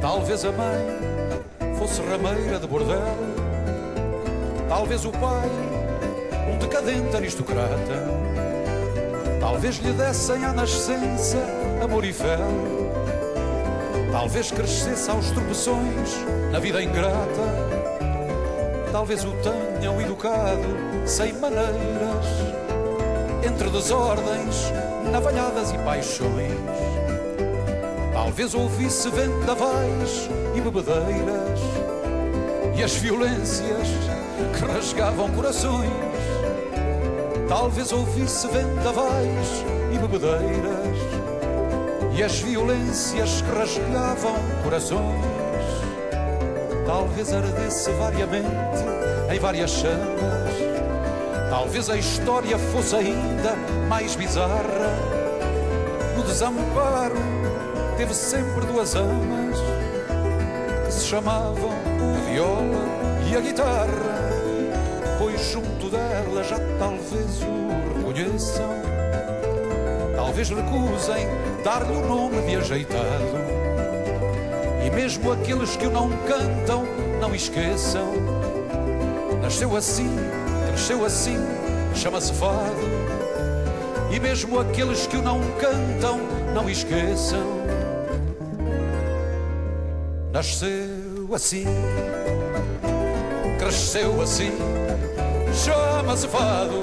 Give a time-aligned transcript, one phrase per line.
[0.00, 2.98] Talvez a mãe fosse rameira de bordel,
[4.68, 5.48] talvez o pai
[6.52, 8.21] um decadente aristocrata,
[9.42, 11.36] talvez lhe dessem à nascença
[11.82, 12.38] amor e fel,
[14.12, 16.16] talvez crescesse aos tropeções
[16.52, 17.42] na vida ingrata,
[18.92, 19.32] talvez o
[19.80, 20.62] tenham educado
[21.04, 22.24] sem maneiras,
[23.44, 24.70] entre desordens,
[25.10, 26.52] navalhadas e paixões.
[28.12, 31.58] Talvez ouvisse vendavais e bebedeiras
[32.76, 33.88] e as violências
[34.56, 36.11] que rasgavam corações.
[37.52, 39.62] Talvez ouvisse vendavais
[39.92, 40.96] e bebedeiras
[42.16, 45.20] e as violências que rasgavam corações.
[46.86, 48.82] Talvez ardesse variamente
[49.30, 50.54] em várias chamas.
[51.50, 53.54] Talvez a história fosse ainda
[53.86, 55.12] mais bizarra
[56.16, 57.16] no desamparo
[57.98, 59.58] teve sempre duas amas
[60.86, 63.86] que se chamavam a viola e a guitarra,
[65.18, 68.70] pois junto dela já talvez o reconheçam,
[70.16, 71.26] talvez recusem
[71.62, 73.36] dar-lhe o nome de ajeitado,
[74.84, 76.84] e mesmo aqueles que o não cantam
[77.20, 78.08] não esqueçam.
[79.42, 80.16] Nasceu assim,
[80.66, 81.36] cresceu assim,
[81.94, 82.88] chama-se fado,
[84.10, 86.20] e mesmo aqueles que o não cantam
[86.54, 87.60] não esqueçam.
[90.32, 91.66] Nasceu assim,
[93.58, 94.52] cresceu assim,
[95.54, 96.81] chama-se fado.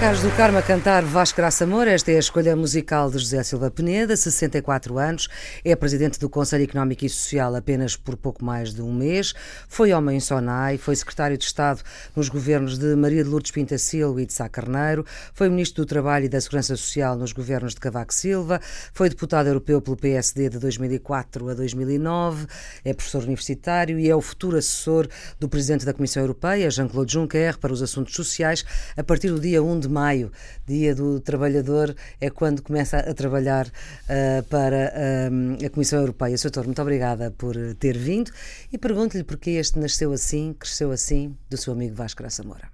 [0.00, 3.42] Carlos do Carmo a cantar Vasco Graça Amor, esta é a escolha musical de José
[3.42, 5.28] Silva Peneda, 64 anos,
[5.62, 9.34] é presidente do Conselho Económico e Social apenas por pouco mais de um mês,
[9.68, 11.82] foi homem em Sonai, foi secretário de Estado
[12.16, 15.04] nos governos de Maria de Lourdes Pintacilgo e de Sá Carneiro,
[15.34, 18.58] foi ministro do Trabalho e da Segurança Social nos governos de Cavaco Silva,
[18.94, 22.46] foi deputado europeu pelo PSD de 2004 a 2009,
[22.86, 25.06] é professor universitário e é o futuro assessor
[25.38, 28.64] do presidente da Comissão Europeia, Jean-Claude Juncker, para os assuntos sociais,
[28.96, 30.30] a partir do dia 1 de maio,
[30.66, 36.36] Dia do Trabalhador, é quando começa a trabalhar uh, para uh, a Comissão Europeia.
[36.38, 38.30] Soutor, muito obrigada por ter vindo
[38.72, 42.68] e pergunto-lhe porque este nasceu assim, cresceu assim, do seu amigo Vasco Graça Moura.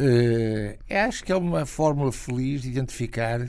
[0.00, 3.40] Uh, acho que é uma fórmula feliz de identificar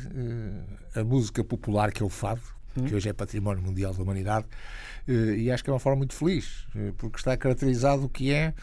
[0.94, 2.42] a música popular que é o fado,
[2.78, 2.86] hum.
[2.86, 4.46] que hoje é património mundial da humanidade,
[5.08, 6.66] e acho que é uma forma muito feliz,
[6.98, 8.54] porque está caracterizado o que é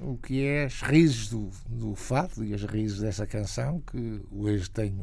[0.00, 4.70] o que é as raízes do, do fado e as raízes dessa canção, que hoje
[4.70, 4.94] tem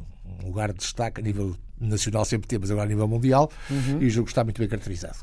[0.41, 4.01] um lugar de destaque a nível nacional, sempre temos agora a nível mundial, uhum.
[4.01, 5.17] e julgo que está muito bem caracterizado.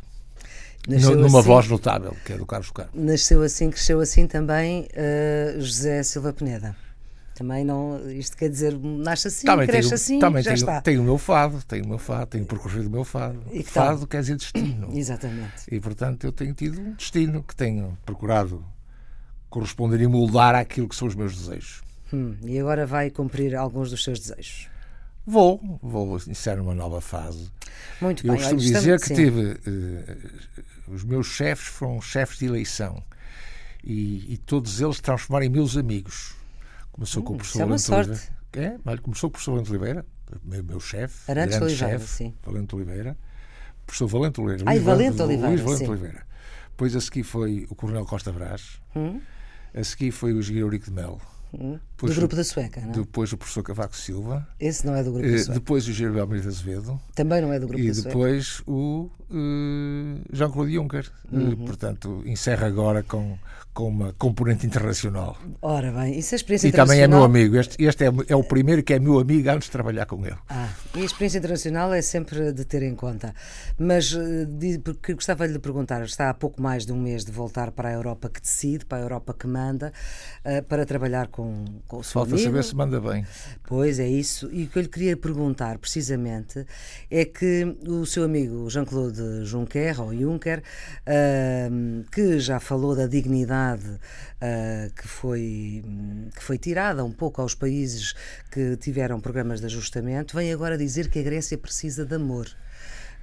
[0.89, 2.95] Nasceu numa assim, voz notável, que é do Carlos Carlos.
[2.95, 6.75] Nasceu assim, cresceu assim também uh, José Silva Peneda.
[7.35, 10.81] Também não, isto quer dizer, nasce assim, também cresce tenho, assim, também já tenho, está.
[10.83, 13.41] Tenho o meu fado, tenho o meu fado, tenho percorrido o meu fado.
[13.51, 14.07] E fado tal?
[14.07, 14.91] quer dizer destino.
[14.93, 15.65] Exatamente.
[15.71, 18.63] E portanto eu tenho tido um destino que tenho procurado
[19.53, 21.83] corresponder e moldar àquilo que são os meus desejos.
[22.13, 24.69] Hum, e agora vai cumprir alguns dos seus desejos?
[25.27, 27.51] Vou, vou iniciar uma nova fase.
[28.01, 28.41] Muito Eu bem.
[28.41, 29.15] costumo dizer que sim.
[29.15, 29.53] tive.
[29.53, 33.03] Uh, os meus chefes foram chefes de eleição
[33.85, 36.35] e, e todos eles transformaram em meus amigos.
[36.91, 38.11] Começou hum, com o professor é uma sorte.
[38.11, 38.81] Oliveira.
[38.85, 40.07] É, começou com o professor Valente Oliveira,
[40.43, 41.31] meu, meu chefe.
[41.31, 42.35] Arantes Oliveira, chefe, sim.
[42.43, 43.17] Valente Oliveira.
[43.87, 44.65] Professor Valente Oliveira.
[44.67, 45.49] Ai, Valente Oliveira.
[45.49, 45.91] Luís Valente sim.
[45.91, 46.27] Oliveira.
[46.71, 48.81] Depois a seguir foi o Coronel Costa Brás.
[48.97, 49.21] Hum?
[49.75, 51.32] A seguir foi o Eurico de Melo.
[51.55, 52.93] Hum, do grupo da Sueca, não é?
[52.93, 54.47] Depois o professor Cavaco Silva.
[54.59, 55.53] Esse não é do grupo da Sueca.
[55.53, 57.01] Depois o Gervel Almeida Azevedo.
[57.15, 58.09] Também não é do grupo da Sueca.
[58.09, 61.11] E depois o uh, Jean-Claude Juncker.
[61.31, 61.57] Uhum.
[61.57, 63.39] portanto, encerra agora com
[63.75, 65.37] com uma componente internacional.
[65.63, 67.57] Ora bem, isso é experiência e também é meu amigo.
[67.57, 70.37] Este, este é, é, o primeiro que é meu amigo antes de trabalhar com ele.
[70.49, 73.35] Ah, e a experiência internacional é sempre de ter em conta.
[73.79, 77.33] Mas eh, porque gostava de lhe perguntar, está há pouco mais de um mês de
[77.33, 79.93] voltar para a Europa que decide, para a Europa que manda,
[80.69, 81.42] para trabalhar com,
[81.89, 82.49] com o seu Falta amigo.
[82.49, 83.27] saber se manda bem.
[83.65, 84.49] Pois é isso.
[84.53, 86.67] E o que eu lhe queria perguntar, precisamente,
[87.11, 90.63] é que o seu amigo Jean-Claude Juncker, ou Juncker,
[91.07, 95.85] uh, que já falou da dignidade uh, que, foi,
[96.35, 98.15] que foi tirada um pouco aos países
[98.51, 102.49] que tiveram programas de ajustamento, vem agora dizer que a Grécia precisa de amor.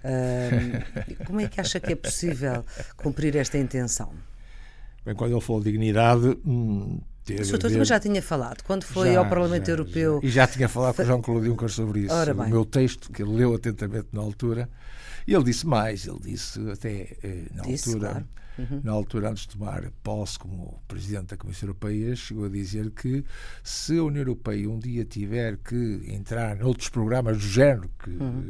[0.03, 2.65] Uh, como é que acha que é possível
[2.95, 4.13] cumprir esta intenção?
[5.05, 6.99] Bem, quando ele falou de dignidade, hum,
[7.29, 7.57] o Sr.
[7.59, 10.19] também já tinha falado, quando foi já, ao Parlamento já, Europeu.
[10.21, 10.27] Já.
[10.27, 12.13] E já tinha falado com o João-Claude Juncker sobre isso.
[12.13, 14.69] Ora o meu texto, que ele leu atentamente na altura.
[15.27, 18.09] E ele disse mais, ele disse até eh, na disse, altura.
[18.09, 18.27] Claro.
[18.59, 18.81] Uhum.
[18.83, 23.23] Na altura, antes de tomar posse como Presidente da Comissão Europeia, chegou a dizer que
[23.63, 28.43] se a União Europeia um dia tiver que entrar noutros programas do género que uhum.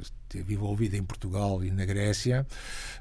[0.00, 2.46] esteve envolvida em Portugal e na Grécia,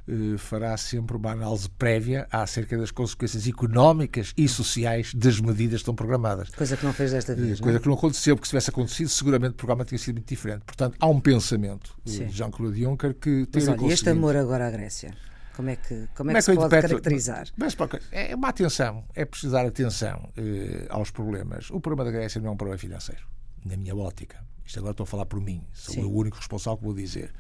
[0.07, 5.83] eh, fará sempre uma análise prévia acerca das consequências económicas e sociais das medidas que
[5.83, 6.50] estão programadas.
[6.50, 7.59] Coisa que não fez desta vez.
[7.59, 7.81] Coisa não?
[7.81, 10.63] que não aconteceu, porque se tivesse acontecido, seguramente o programa tinha sido muito diferente.
[10.65, 14.71] Portanto, há um pensamento de Jean-Claude Juncker que tem Mas olha, este amor agora à
[14.71, 15.15] Grécia.
[15.56, 16.90] Como é que, como é que é se que eu pode interpreto?
[16.90, 17.48] caracterizar?
[17.56, 21.69] Mas, pá, é uma atenção, é preciso dar atenção eh, aos problemas.
[21.72, 23.25] O problema da Grécia não é um problema financeiro,
[23.63, 24.44] na minha ótica.
[24.66, 26.02] Isto agora estou a falar por mim, sou Sim.
[26.02, 27.34] eu o único responsável que vou dizer.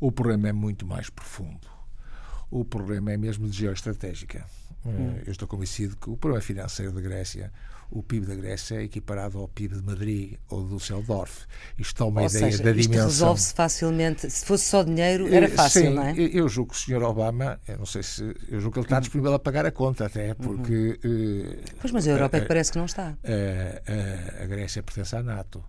[0.00, 1.68] O problema é muito mais profundo.
[2.50, 4.44] O problema é mesmo de geoestratégica.
[4.84, 5.18] Eh, Hum.
[5.26, 7.52] Eu estou convencido que o problema financeiro da Grécia,
[7.90, 11.46] o PIB da Grécia é equiparado ao PIB de Madrid ou do Düsseldorf.
[11.78, 13.06] Isto dá uma Ou ideia seja, da isto dimensão.
[13.08, 14.30] resolve-se facilmente.
[14.30, 16.14] Se fosse só dinheiro, era Eh, fácil, Sim, não é?
[16.18, 17.02] eu julgo que o Sr.
[17.02, 18.22] Obama, eu não sei se.
[18.48, 20.98] Eu julgo que ele está disponível a pagar a conta, até, porque.
[21.04, 23.08] eh, Pois, mas a Europa é eh, que parece que não está.
[23.24, 25.64] a, a- a Grécia pertence à NATO.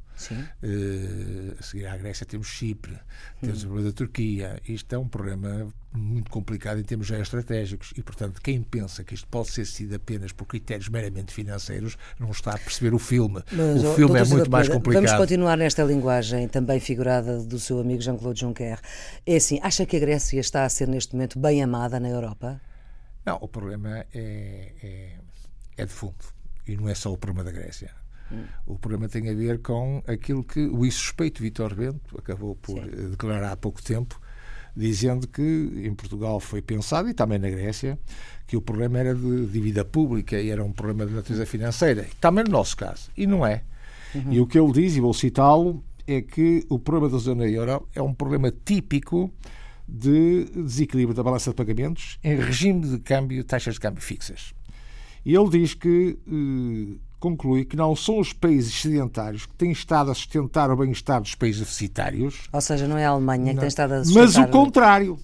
[0.64, 2.98] Eh, a seguir à Grécia temos Chipre,
[3.42, 4.62] temos o problema da Turquia.
[4.68, 9.28] Isto é um problema muito complicado em termos geoestratégicos e, portanto, quem pensa que isto
[9.28, 13.42] pode ser sido apenas por critérios meramente financeiros não está a perceber o filme.
[13.52, 15.06] Mas, o ó, filme é muito Silva mais Pereira, complicado.
[15.06, 18.80] Vamos continuar nesta linguagem também figurada do seu amigo Jean-Claude Juncker.
[19.26, 22.62] É assim, acha que a Grécia está a ser neste momento bem amada na Europa?
[23.26, 25.12] Não, o problema é, é,
[25.78, 26.16] é de fundo.
[26.68, 27.92] E não é só o problema da Grécia.
[28.66, 33.10] O problema tem a ver com aquilo que o insuspeito Vítor Bento acabou por Sim.
[33.12, 34.20] declarar há pouco tempo,
[34.76, 37.98] dizendo que em Portugal foi pensado, e também na Grécia,
[38.46, 42.06] que o problema era de dívida pública e era um problema de natureza financeira.
[42.20, 43.10] Também no nosso caso.
[43.16, 43.64] E não é.
[44.30, 47.88] E o que ele diz, e vou citá-lo, é que o problema da zona euro
[47.94, 49.32] é um problema típico
[49.88, 54.54] de desequilíbrio da balança de pagamentos em regime de câmbio, taxas de câmbio fixas.
[55.26, 60.12] E ele diz que eh, conclui que não são os países sedentários que têm estado
[60.12, 63.68] a sustentar o bem-estar dos países deficitários, Ou seja, não é a Alemanha que tem
[63.68, 64.48] estado a mas sustentar...
[64.48, 65.20] o contrário.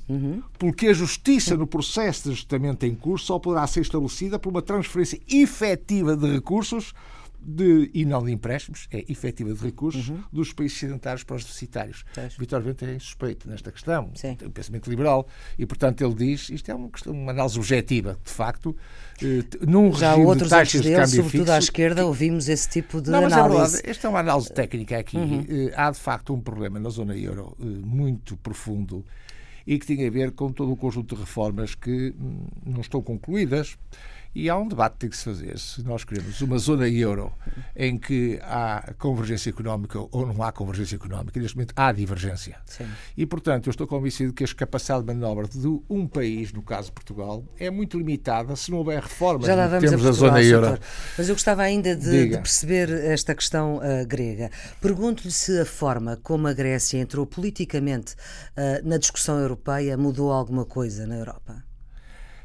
[0.57, 4.63] Porque a justiça no processo de ajustamento em curso só poderá ser estabelecida por uma
[4.63, 6.94] transferência efetiva de recursos
[7.41, 12.05] de, e não de empréstimos, é efetiva de recursos dos países sedentários para os deficitários.
[12.38, 14.35] Vítor Vento é suspeito nesta questão, Sim.
[14.35, 15.27] tem um pensamento liberal
[15.57, 18.75] e, portanto, ele diz isto é uma, questão, uma análise objetiva, de facto,
[19.21, 22.49] eh, num Já regime de outros antes taxas de câmbio sobretudo fixo, à esquerda, ouvimos
[22.49, 23.55] esse tipo de não, mas é análise.
[23.55, 23.65] Uhum.
[23.65, 23.89] verdade.
[23.89, 25.17] Esta é uma análise técnica aqui.
[25.17, 29.05] Eh, há, de facto, um problema na zona euro eh, muito profundo
[29.65, 33.01] e que tem a ver com todo o conjunto de reformas que hum, não estão
[33.01, 33.77] concluídas.
[34.33, 35.59] E há um debate que tem que se fazer.
[35.59, 37.33] Se nós queremos uma zona euro
[37.75, 42.57] em que há convergência económica ou não há convergência económica, neste momento há divergência.
[42.65, 42.87] Sim.
[43.17, 46.93] E, portanto, eu estou convencido que a capacidade de manobra de um país, no caso
[46.93, 50.41] Portugal, é muito limitada se não houver reformas Já lá vamos a termos da zona
[50.41, 50.67] euro.
[50.67, 50.85] doutor.
[51.17, 54.49] Mas eu gostava ainda de, de perceber esta questão ah, grega.
[54.79, 58.15] Pergunto-lhe se a forma como a Grécia entrou politicamente
[58.55, 61.70] ah, na discussão europeia mudou alguma coisa na Europa.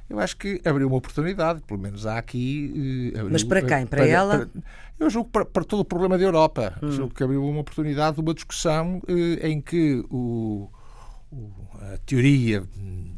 [0.08, 3.12] Eu acho que abriu uma oportunidade, pelo menos há aqui.
[3.14, 3.86] eh, abriu- Mas para quem?
[3.86, 4.46] Para ela?
[4.46, 4.62] para-
[4.98, 6.78] eu julgo para, para todo o problema da Europa.
[6.82, 6.90] Hum.
[6.92, 10.70] Julgo que abriu uma oportunidade de uma discussão eh, em que o,
[11.32, 11.50] o-
[11.92, 13.16] a teoria hum,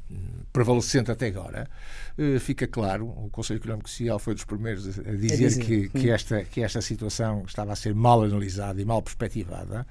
[0.53, 1.69] prevalecente até agora
[2.17, 3.07] eh, fica claro.
[3.07, 6.63] O Conselho Económico Social foi dos primeiros a a dizer, dizer, que, que, esta, que
[6.63, 9.87] esta situação estava a ser mal analisada e mal perspectivada.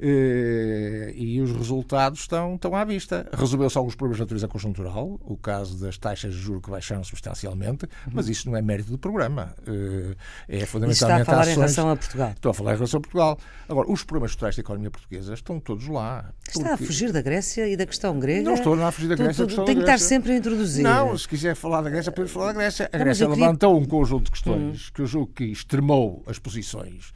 [0.00, 3.28] Eh, e os resultados estão, estão à vista.
[3.32, 7.86] Resolveu-se alguns problemas de natureza conjuntural, o caso das taxas de juros que baixaram substancialmente,
[8.12, 9.54] mas isso não é mérito do programa.
[9.66, 10.14] Eh,
[10.48, 12.30] é Isso está a fundamentalmente falar em ações- relação a Portugal.
[12.30, 13.38] Estou a falar em relação a Portugal.
[13.68, 16.32] Agora, os problemas estruturais da economia portuguesa estão todos lá.
[16.48, 18.42] Está a Porque- fugir da Grécia e da questão grega?
[18.42, 19.46] Não estou nada a fugir da Grécia.
[19.46, 20.82] da que estar sempre a introduzir.
[20.82, 22.88] Não, se quiser falar da Grécia, podemos falar da Grécia.
[22.92, 27.12] A Não, Grécia levantou um conjunto de questões que eu julgo que extremou as posições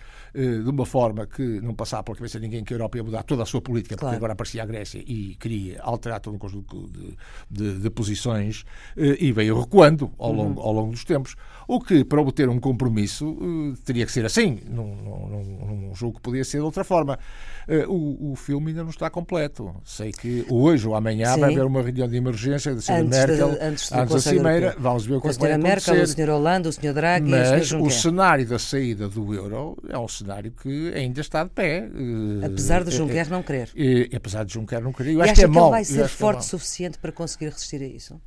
[0.62, 3.22] de uma forma que não passava pela cabeça de ninguém que a Europa ia mudar
[3.22, 4.12] toda a sua política, Claro.
[4.12, 7.16] porque agora aparecia a Grécia e queria alterar todo um conjunto de,
[7.50, 8.64] de- de posições
[8.96, 11.34] eh, e veio recuando ao longo, ao longo dos tempos.
[11.66, 14.58] O que, para obter um compromisso, eh, teria que ser assim.
[14.68, 17.18] Não, não, não, não julgo que podia ser de outra forma.
[17.66, 19.74] Eh, o, o filme ainda não está completo.
[19.84, 21.40] Sei que hoje ou amanhã Sim.
[21.40, 22.96] vai haver uma reunião de emergência da Sra.
[23.00, 24.66] Antes, de- Merkel, antes da Cimeira.
[24.66, 24.82] Europeu.
[24.82, 26.14] Vamos ver o que é a vai senhora Merkel, o acontecer.
[26.14, 30.27] senhor Hollande, o senhor Draghi Mas o cenário da saída do euro é um cenário
[30.52, 31.88] que ainda está de pé.
[31.88, 33.70] eh, Apesar de eh, Juncker não querer.
[33.74, 35.12] eh, apesar de Juncker não querer.
[35.12, 35.64] Eu E acho acha que é que mau.
[35.64, 38.20] ele vai ser é forte o suficiente para conseguir resistir a isso?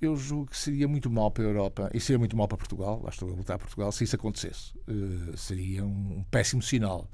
[0.00, 3.00] eu julgo que seria muito mal para a Europa e seria muito mal para Portugal,
[3.02, 4.74] lá estou a lutar Portugal, se isso acontecesse.
[4.86, 7.10] Uh, seria um, péssimo sinal.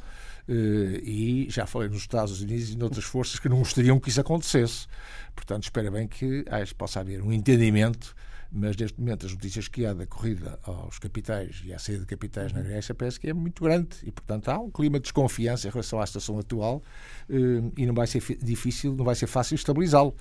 [0.48, 4.20] Uh, e já falei nos Estados Unidos e noutras forças que não gostariam que isso
[4.20, 4.88] acontecesse.
[5.34, 8.14] Portanto, espero bem que ah, possa haver um entendimento
[8.52, 12.06] mas neste momento as notícias que há da corrida aos capitais e à saída de
[12.06, 12.66] capitais na uhum.
[12.66, 16.00] Grécia parece que é muito grande e, portanto, há um clima de desconfiança em relação
[16.00, 16.82] à situação atual
[17.30, 17.34] eh,
[17.76, 20.14] e não vai ser difícil, não vai ser fácil estabilizá-lo.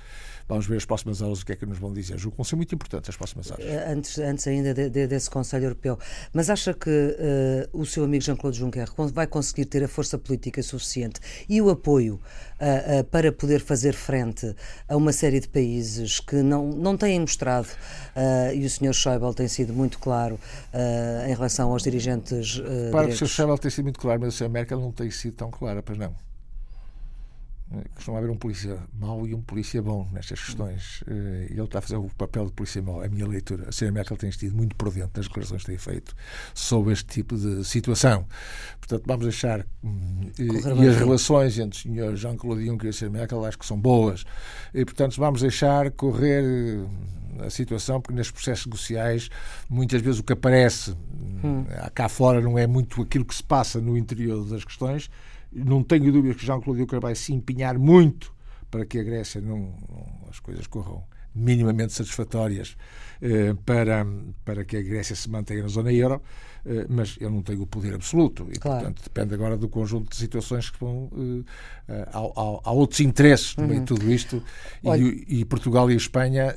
[0.48, 2.18] Vamos ver as próximas aulas o que é que nos vão dizer.
[2.18, 3.66] Julgo que vão ser muito importantes as próximas aulas.
[3.66, 5.98] Eh, antes, antes ainda de, de, desse Conselho Europeu,
[6.34, 10.62] mas acha que uh, o seu amigo Jean-Claude Juncker vai conseguir ter a força política
[10.62, 14.56] suficiente e o apoio uh, uh, para poder fazer frente
[14.88, 17.70] a uma série de países que não, não têm mostrado,
[18.54, 18.94] e o Sr.
[18.94, 20.40] Schäuble tem sido muito claro
[21.28, 22.58] em relação aos dirigentes.
[22.58, 23.28] Uh, claro que o Sr.
[23.28, 24.50] Schäuble tem sido muito claro, mas a Sra.
[24.50, 26.13] Merkel não tem sido tão clara, pois não.
[27.96, 31.04] Costuma haver um polícia mau e um polícia bom nestas questões.
[31.08, 33.01] E ele está a fazer o papel de polícia mau.
[33.01, 33.68] É a minha leitura.
[33.68, 33.90] A Sra.
[33.92, 36.13] Merkel tem estido muito por dentro das declarações que tem feito
[36.54, 38.28] sobre este tipo de situação.
[38.78, 39.66] Portanto, vamos deixar.
[39.82, 42.16] Hum, e, e as relações entre o Sr.
[42.18, 43.10] Jean-Claude Juncker e a Sra.
[43.10, 44.25] Merkel acho que são boas.
[44.74, 46.90] E, portanto, vamos deixar correr hum,
[47.40, 49.30] a situação, porque nestes processos negociais,
[49.70, 50.92] muitas vezes o que aparece
[51.44, 51.66] hum.
[51.94, 55.10] cá fora não é muito aquilo que se passa no interior das questões
[55.52, 58.34] não tenho dúvidas que Jean-Claude Juncker vai se empenhar muito
[58.70, 61.04] para que a Grécia não, não as coisas corram
[61.36, 63.11] minimamente satisfatórias eh,
[63.66, 64.06] para,
[64.44, 66.22] para que a Grécia se mantenha na zona euro.
[66.66, 68.82] Eh, mas eu não tenho o poder absoluto e, claro.
[68.82, 71.06] portanto, depende agora do conjunto de situações que vão.
[71.06, 71.46] Uh,
[72.63, 74.00] há, outros interesses no meio de uhum.
[74.00, 74.42] tudo isto
[74.84, 76.56] Olha, e, e, Portugal e a Espanha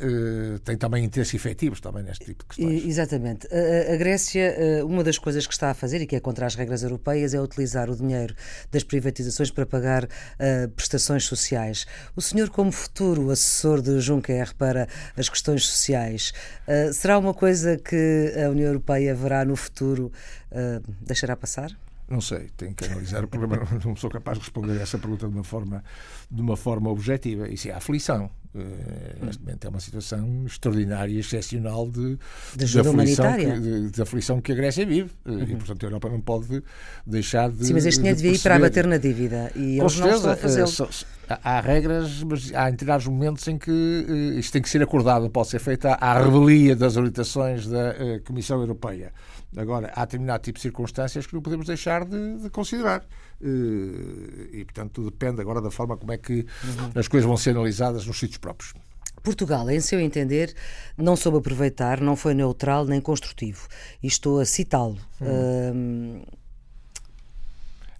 [0.63, 2.87] têm também interesses efetivos também neste tipo de questões.
[2.87, 3.49] Exatamente.
[3.49, 4.55] A, a Grécia,
[4.87, 7.41] uma das coisas que está a fazer e que é contra as regras europeias é
[7.41, 8.35] utilizar o dinheiro
[8.71, 11.87] das privatizações para pagar uh, prestações sociais.
[12.15, 16.33] O senhor, como futuro assessor de Juncker para as questões sociais,
[16.69, 20.13] uh, será uma coisa que a União Europeia verá no futuro?
[20.55, 21.71] uh, deixará passar?
[22.09, 23.67] Não sei, tenho que analisar o problema.
[23.85, 25.83] Não sou capaz de responder a essa pergunta de uma forma,
[26.31, 27.49] de uma forma objetiva.
[27.49, 28.31] Isso é aflição.
[28.55, 32.19] Uh, neste momento é uma situação extraordinária, excepcional de,
[32.55, 35.11] de, de aflição, que, de, de, aflição que a Grécia vive.
[35.25, 35.43] Uh, uhum.
[35.43, 36.63] E, portanto, a Europa não pode
[37.07, 37.67] deixar de.
[37.67, 39.51] Sim, mas este dinheiro devia ir para abater na dívida.
[39.57, 40.91] E Com eles certeza, não estão a fazê-lo.
[41.29, 45.49] Há regras, mas há determinados momentos em que uh, isto tem que ser acordado, pode
[45.49, 49.13] ser feita à revelia das orientações da uh, Comissão Europeia.
[49.57, 53.05] Agora, há determinado tipo de circunstâncias que não podemos deixar de, de considerar.
[53.41, 56.91] Uh, e, portanto, tudo depende agora da forma como é que uhum.
[56.95, 58.75] as coisas vão ser analisadas nos sítios próprios.
[59.23, 60.55] Portugal, em seu entender,
[60.99, 63.67] não soube aproveitar, não foi neutral nem construtivo.
[64.03, 64.99] E estou a citá-lo.
[65.21, 66.23] Uhum.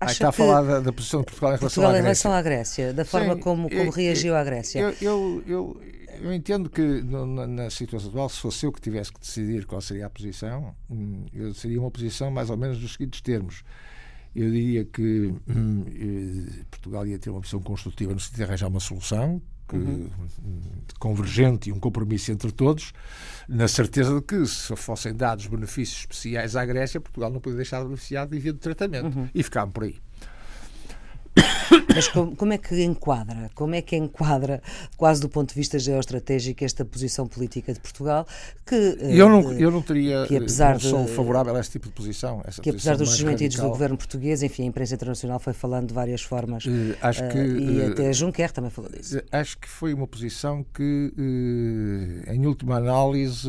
[0.09, 2.01] Ah, está a falar da, da, posição de Portugal em relação Portugal à Grécia.
[2.01, 4.81] em relação à Grécia, da forma Sim, como, como eu, reagiu à Grécia.
[4.81, 5.81] Eu, eu, eu,
[6.21, 9.81] eu entendo que na, na, situação atual, se fosse eu que tivesse que decidir qual
[9.81, 13.63] seria a posição, hum, eu seria uma posição mais ou menos nos seguintes termos.
[14.35, 18.69] Eu diria que hum, eh, Portugal ia ter uma posição construtiva no sentido de arranjar
[18.69, 20.11] uma solução que, uhum.
[20.99, 22.93] convergente e um compromisso entre todos,
[23.49, 27.79] na certeza de que, se fossem dados benefícios especiais à Grécia, Portugal não podia deixar
[27.79, 29.17] de beneficiar de devido tratamento.
[29.17, 29.29] Uhum.
[29.35, 29.97] E ficámos por aí.
[31.95, 34.63] Mas como, como, é que enquadra, como é que enquadra,
[34.97, 38.27] quase do ponto de vista geoestratégico, esta posição política de Portugal,
[38.67, 41.71] que eh, eu não, eu não teria, que apesar não sou de, favorável a esse
[41.71, 42.43] tipo de posição.
[42.63, 46.23] que apesar dos desmentidos do governo português, enfim, a imprensa internacional foi falando de várias
[46.23, 46.65] formas.
[46.65, 49.21] Uh, acho que, uh, e uh, até Juncker também falou disso.
[49.31, 51.13] Acho que foi uma posição que,
[52.27, 53.49] em última análise,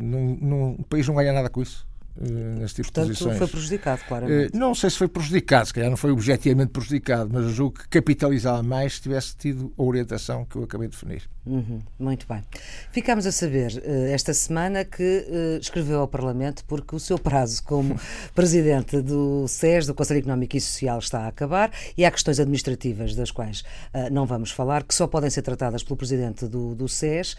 [0.00, 1.86] não, não, o país não ganha nada com isso.
[2.20, 3.38] Eh, nesse tipo Portanto, de posições.
[3.38, 4.54] foi prejudicado, claramente.
[4.54, 7.88] Eh, não sei se foi prejudicado, se calhar não foi objetivamente prejudicado, mas julgo que
[7.88, 11.22] capitalizava mais se tivesse tido a orientação que eu acabei de definir.
[11.44, 12.42] Uhum, muito bem.
[12.90, 15.26] Ficámos a saber uh, esta semana que
[15.60, 17.98] escreveu ao Parlamento porque o seu prazo como
[18.34, 23.14] presidente do SES, do Conselho Económico e Social, está a acabar e há questões administrativas
[23.14, 23.62] das quais
[24.10, 27.36] não vamos falar, que só podem ser tratadas pelo presidente do, do SES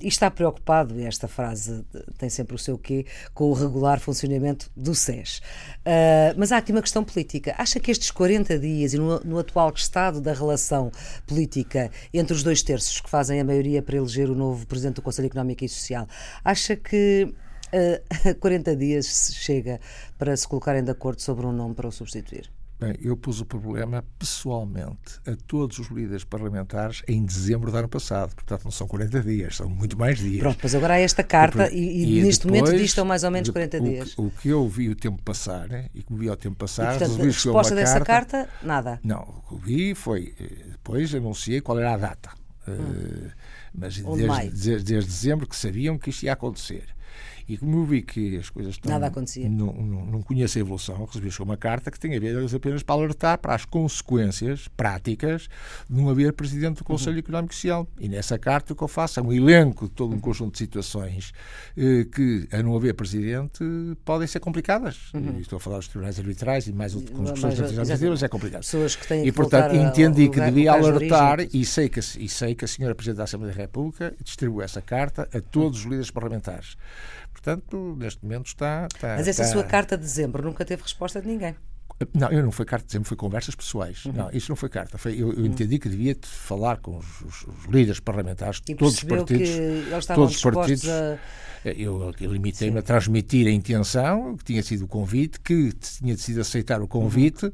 [0.00, 1.84] e está preocupado, e esta frase
[2.18, 5.42] tem sempre o seu quê, com o regular funcionamento do SES.
[6.36, 7.54] mas há aqui uma questão política.
[7.58, 10.92] Acha que estes 40 dias e no, no atual estado da relação
[11.26, 15.02] política entre os dois terços que fazem a maioria para eleger o novo Presidente do
[15.02, 16.06] Conselho Económico e Social.
[16.44, 17.34] Acha que
[17.74, 19.80] uh, 40 dias chega
[20.16, 22.53] para se colocarem de acordo sobre um nome para o substituir?
[22.78, 27.88] Bem, eu pus o problema pessoalmente a todos os líderes parlamentares em dezembro do ano
[27.88, 28.34] passado.
[28.34, 30.40] Portanto, não são 40 dias, são muito mais dias.
[30.40, 33.30] Pronto, mas agora há esta carta e, e, e neste depois, momento distam mais ou
[33.30, 34.18] menos 40 o, dias.
[34.18, 36.98] O, que eu vi o tempo passar, né, e que vi ao tempo passar, e,
[36.98, 39.00] portanto, a resposta dessa carta, carta, nada.
[39.04, 43.30] Não, o que vi foi, eh, depois anunciei qual era a data Hum.
[43.74, 46.84] mas desde, desde, desde dezembro que sabiam que isto ia acontecer.
[47.48, 48.90] E como eu vi que as coisas estão.
[48.90, 49.48] Nada acontecia.
[49.48, 52.94] Não, não, não conheço a evolução, recebi uma carta que tem a ver apenas para
[52.94, 55.48] alertar para as consequências práticas
[55.88, 57.20] de não haver presidente do Conselho uhum.
[57.20, 57.88] Económico e Social.
[57.98, 60.58] E nessa carta o que eu faço é um elenco de todo um conjunto de
[60.58, 61.32] situações
[61.76, 63.64] eh, que, a não haver presidente,
[64.04, 65.12] podem ser complicadas.
[65.12, 65.38] Uhum.
[65.40, 68.60] Estou a falar dos tribunais arbitrais e mais com as questões administrativas, é complicado.
[68.60, 72.64] Pessoas que têm e, portanto, entendi que devia alertar e sei que, e sei que
[72.64, 76.76] a senhora Presidente da Assembleia da República distribuiu essa carta a todos os líderes parlamentares.
[77.34, 78.86] Portanto, neste momento está.
[78.94, 79.52] está Mas essa está...
[79.52, 81.56] sua carta de dezembro nunca teve resposta de ninguém.
[82.12, 84.04] Não, eu não foi carta de dezembro, foi conversas pessoais.
[84.04, 84.12] Uhum.
[84.12, 84.98] Não, isso não foi carta.
[84.98, 85.46] Foi, eu, eu uhum.
[85.46, 89.50] entendi que devia falar com os, os, os líderes parlamentares de todos os partidos.
[90.06, 90.88] Todos os partidos.
[90.88, 91.18] A
[91.64, 96.82] eu limitei-me a transmitir a intenção, que tinha sido o convite, que tinha decidido aceitar
[96.82, 97.52] o convite uhum.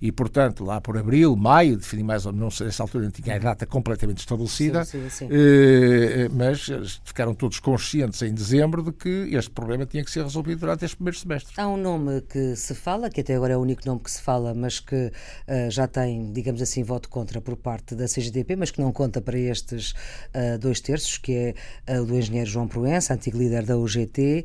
[0.00, 3.38] e, portanto, lá por abril, maio, defini mais ou menos, nessa altura não tinha a
[3.38, 5.28] data completamente estabelecida, sim, sim, sim.
[5.30, 10.60] Eh, mas ficaram todos conscientes em dezembro de que este problema tinha que ser resolvido
[10.60, 11.54] durante este primeiro semestre.
[11.56, 14.20] Há um nome que se fala, que até agora é o único nome que se
[14.20, 18.70] fala, mas que uh, já tem, digamos assim, voto contra por parte da CGTP, mas
[18.70, 19.92] que não conta para estes
[20.34, 21.54] uh, dois terços, que
[21.86, 24.44] é o do engenheiro João Proença, antigo líder da UGT.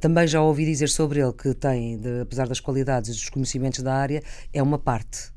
[0.00, 3.82] Também já ouvi dizer sobre ele que tem, de, apesar das qualidades e dos conhecimentos
[3.82, 5.32] da área, é uma parte.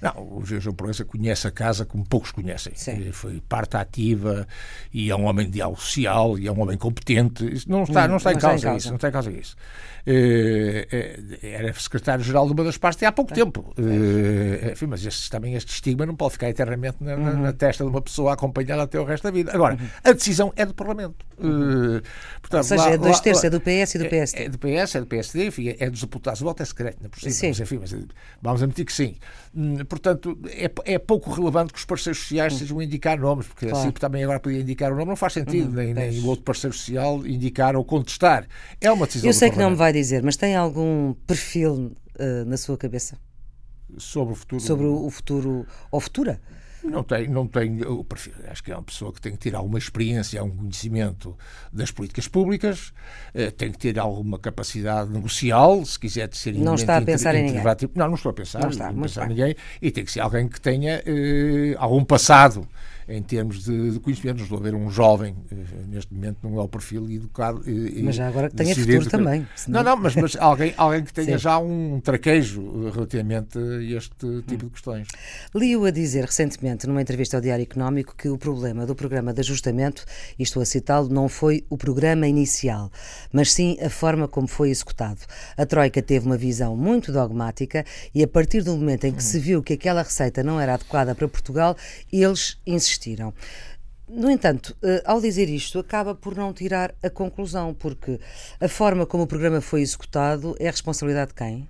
[0.00, 2.72] Não, o João Proença conhece a casa como poucos conhecem.
[2.74, 3.12] Sim.
[3.12, 4.46] Foi parte ativa
[4.92, 7.44] e é um homem de diálogo social e é um homem competente.
[7.52, 8.88] Isso não está, não, não está, em, causa, isso.
[8.88, 9.56] Não está em causa isso.
[10.06, 13.34] Eh, eh, era secretário-geral de uma das partes há pouco é.
[13.34, 13.74] tempo.
[13.76, 14.72] É.
[14.72, 17.42] Enfim, mas este, também este estigma não pode ficar eternamente na, uhum.
[17.42, 19.52] na, testa de uma pessoa acompanhada até o resto da vida.
[19.52, 19.88] Agora, uhum.
[20.02, 21.24] a decisão é do Parlamento.
[21.36, 24.42] Portanto, Ou seja, lá, é dois terços, é do PS e do PSD.
[24.42, 26.40] É, é do PS, é do PSD, enfim, é dos deputados.
[26.40, 27.94] O voto é secreto, não é cima, mas, enfim, mas
[28.42, 29.16] vamos admitir que sim.
[29.90, 32.58] Hum, portanto, é, é pouco relevante que os parceiros sociais uhum.
[32.60, 33.78] sejam a indicar nomes, porque claro.
[33.78, 35.74] assim também agora podia indicar o nome, não faz sentido, uhum.
[35.74, 38.46] nem, nem o outro parceiro social indicar ou contestar.
[38.80, 42.44] É uma decisão Eu sei que não me vai dizer, mas tem algum perfil uh,
[42.46, 43.18] na sua cabeça?
[43.98, 44.62] Sobre o futuro?
[44.62, 46.40] Sobre o futuro, ou futura?
[46.82, 48.32] Não tem, não tem o perfil.
[48.48, 51.36] Acho que é uma pessoa que tem que ter alguma experiência, algum conhecimento
[51.72, 52.92] das políticas públicas,
[53.34, 57.44] eh, tem que ter alguma capacidade negocial, se quiser ser Não está a pensar em
[57.44, 57.62] ninguém.
[57.94, 59.56] Não, não estou a pensar, não está, não pensar em ninguém.
[59.80, 62.66] E tem que ser alguém que tenha eh, algum passado
[63.10, 64.36] em termos de, de conhecimento.
[64.36, 65.54] Não estou a ver um jovem, eh,
[65.88, 67.68] neste momento não é o perfil educado.
[67.68, 69.46] E, mas já agora que tenha futuro também.
[69.56, 69.82] Senão...
[69.82, 71.42] Não, não, mas, mas alguém, alguém que tenha Sim.
[71.42, 75.08] já um traquejo relativamente a este tipo de questões.
[75.54, 79.40] Li-o a dizer recentemente, numa entrevista ao Diário Económico, que o problema do programa de
[79.40, 80.04] ajustamento,
[80.38, 82.90] e estou a citá-lo, não foi o programa inicial,
[83.32, 85.20] mas sim a forma como foi executado.
[85.56, 89.38] A Troika teve uma visão muito dogmática e, a partir do momento em que se
[89.38, 91.76] viu que aquela receita não era adequada para Portugal,
[92.12, 93.32] eles insistiram.
[94.08, 98.18] No entanto, eh, ao dizer isto, acaba por não tirar a conclusão, porque
[98.60, 101.68] a forma como o programa foi executado é responsabilidade de quem?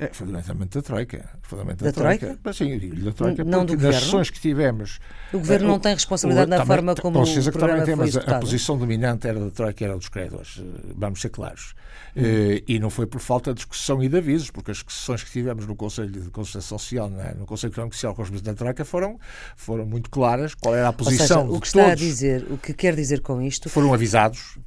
[0.00, 1.28] É fundamentalmente da Troika.
[1.42, 2.38] Fundamentalmente da, da Troika?
[2.42, 4.00] Mas, sim, da Troika, não do governo?
[4.00, 4.98] sessões que tivemos.
[5.30, 7.96] O Governo não tem responsabilidade o, na também, forma como o programa que também tem,
[7.96, 10.58] mas a, a posição dominante era da Troika, era dos credores.
[10.58, 11.74] Eh, vamos ser claros.
[12.16, 12.22] Hum.
[12.22, 15.30] Uh, e não foi por falta de discussão e de avisos, porque as sessões que
[15.30, 17.34] tivemos no Conselho de Conselho Social, é?
[17.34, 19.20] no Conselho Económico Social com os ministros da Troika, foram,
[19.54, 21.92] foram muito claras qual era a posição seja, o que está todos.
[21.92, 23.68] a dizer, o que quer dizer com isto...
[23.68, 24.58] Foram avisados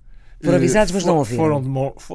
[0.44, 1.62] foram avisados, mas não ouviram.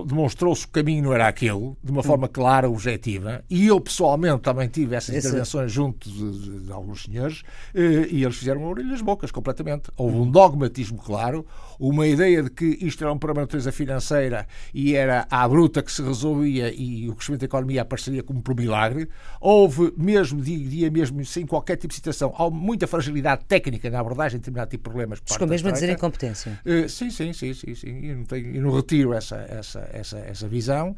[0.06, 2.04] Demonstrou-se que o caminho não era aquele, de uma hum.
[2.04, 5.26] forma clara, objetiva, e eu pessoalmente também tive essas Esse...
[5.28, 7.42] intervenções junto de, de, alguns senhores,
[7.74, 9.90] eh, e eles fizeram orelhas bocas completamente.
[9.96, 11.46] Houve um dogmatismo claro,
[11.78, 15.82] uma ideia de que isto era um problema de natureza financeira e era à bruta
[15.82, 19.08] que se resolvia e o crescimento da economia apareceria como por milagre.
[19.40, 24.38] Houve mesmo, dia mesmo, sem qualquer tipo de citação, há muita fragilidade técnica na abordagem
[24.38, 25.20] de determinado tipo de problemas.
[25.24, 26.60] Chegou mesmo a dizer incompetência.
[26.64, 30.48] Uh, sim, sim, sim, sim, sim não, tenho, eu não retiro essa, essa, essa, essa
[30.48, 30.94] visão.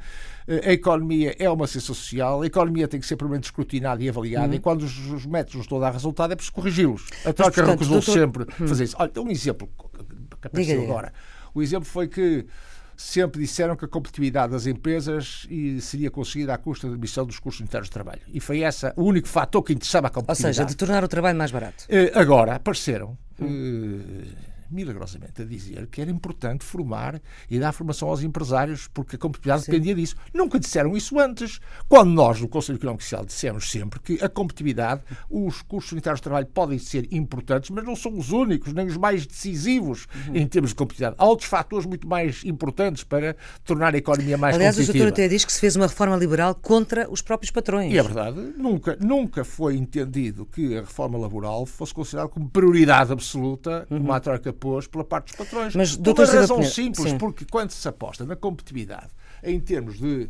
[0.47, 4.09] Eh, a economia é uma ciência social, a economia tem que ser primeiro escrutinada e
[4.09, 4.55] avaliada, uhum.
[4.55, 7.07] e quando os, os, métodos não estão a dar resultado é preciso corrigi-los.
[7.25, 8.13] A troca recusou doutor...
[8.13, 8.69] sempre uhum.
[8.69, 8.97] fazer isso.
[8.99, 9.69] Olha, um exemplo
[10.41, 11.13] que apareceu agora.
[11.55, 12.47] O exemplo foi que
[12.97, 15.47] sempre disseram que a competitividade das empresas
[15.81, 18.21] seria conseguida à custa da emissão dos custos internos de trabalho.
[18.29, 20.61] E foi esse o único fator que interessava a competitividade.
[20.61, 21.85] Ou seja, de tornar o trabalho mais barato.
[21.89, 24.23] Eh, agora, apareceram hum
[24.71, 29.65] milagrosamente, a dizer que era importante formar e dar formação aos empresários, porque a competitividade
[29.65, 29.73] Sim.
[29.73, 30.17] dependia disso.
[30.33, 31.61] Nunca disseram isso antes.
[31.89, 36.25] Quando nós, no Conselho Económico Social, dissemos sempre que a competitividade, os custos unitários de
[36.25, 40.37] trabalho podem ser importantes, mas não são os únicos, nem os mais decisivos uhum.
[40.37, 41.17] em termos de competitividade.
[41.19, 45.05] Há outros fatores muito mais importantes para tornar a economia mais Aliás, competitiva.
[45.05, 47.93] Aliás, o doutor até diz que se fez uma reforma liberal contra os próprios patrões.
[47.93, 48.41] E é verdade.
[48.57, 53.99] Nunca, nunca foi entendido que a reforma laboral fosse considerada como prioridade absoluta, uhum.
[53.99, 55.75] como a troca pôs, pela parte dos patrões.
[55.75, 57.19] Mas, Por uma razão simples, Sim.
[57.19, 59.09] porque quando se aposta na competitividade
[59.43, 60.29] em termos de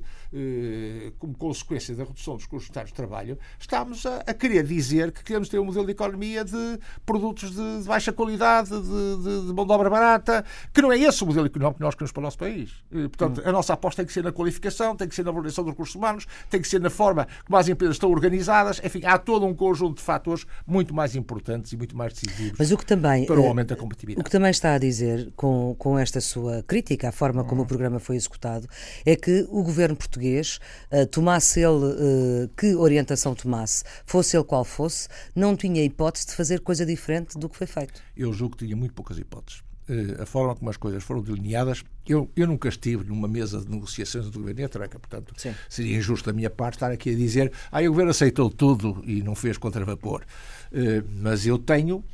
[1.18, 5.48] como consequência da redução dos custos de trabalho, estamos a, a, querer dizer que queremos
[5.48, 9.66] ter um modelo de economia de produtos de, de baixa qualidade, de, de, de, mão
[9.66, 12.22] de obra barata, que não é esse o modelo económico que nós queremos para o
[12.22, 12.70] nosso país.
[12.90, 13.48] E, portanto, hum.
[13.48, 15.94] a nossa aposta tem que ser na qualificação, tem que ser na valorização dos recursos
[15.94, 18.80] humanos, tem que ser na forma como as empresas estão organizadas.
[18.84, 22.70] Enfim, há todo um conjunto de fatores muito mais importantes e muito mais decisivos Mas
[22.70, 24.20] o que também, para o eh, aumento da competitividade.
[24.20, 27.64] O que também está a dizer com, com esta sua crítica à forma como hum.
[27.64, 28.68] o programa foi executado
[29.04, 30.60] é que o governo português português,
[30.92, 36.34] uh, tomasse ele uh, que orientação tomasse, fosse ele qual fosse, não tinha hipótese de
[36.34, 38.00] fazer coisa diferente do que foi feito.
[38.16, 39.62] Eu julgo que tinha muito poucas hipóteses.
[39.88, 43.70] Uh, a forma como as coisas foram delineadas, eu, eu nunca estive numa mesa de
[43.70, 45.54] negociações do governo e a portanto, Sim.
[45.68, 49.22] seria injusto da minha parte estar aqui a dizer ah, o governo aceitou tudo e
[49.22, 50.24] não fez contra-vapor.
[51.22, 52.04] mas eu tenho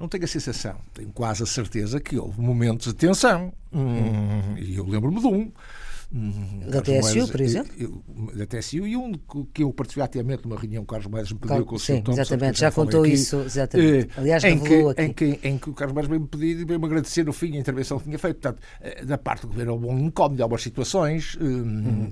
[0.00, 3.52] não tenho a sensação, tenho quase a certeza que houve momentos de tensão.
[3.70, 5.52] Hum, e eu lembro-me de um.
[6.12, 7.72] Da TSU, por exemplo?
[7.78, 8.02] Eu,
[8.34, 9.12] da TSU e um
[9.54, 11.78] que eu participei ativamente numa reunião, Carlos Moedas me pediu com o.
[11.78, 12.12] Thompson.
[12.12, 14.08] Exatamente, já, já contou aqui, isso, exatamente.
[14.08, 15.02] Eh, Aliás, em que, aqui.
[15.02, 17.60] Em que, em que o Carlos Moedas veio-me pedir e veio-me agradecer no fim a
[17.60, 18.40] intervenção que tinha feito.
[18.40, 22.10] Portanto, eh, da parte do governo houve um incómodo, algumas situações eh, uhum.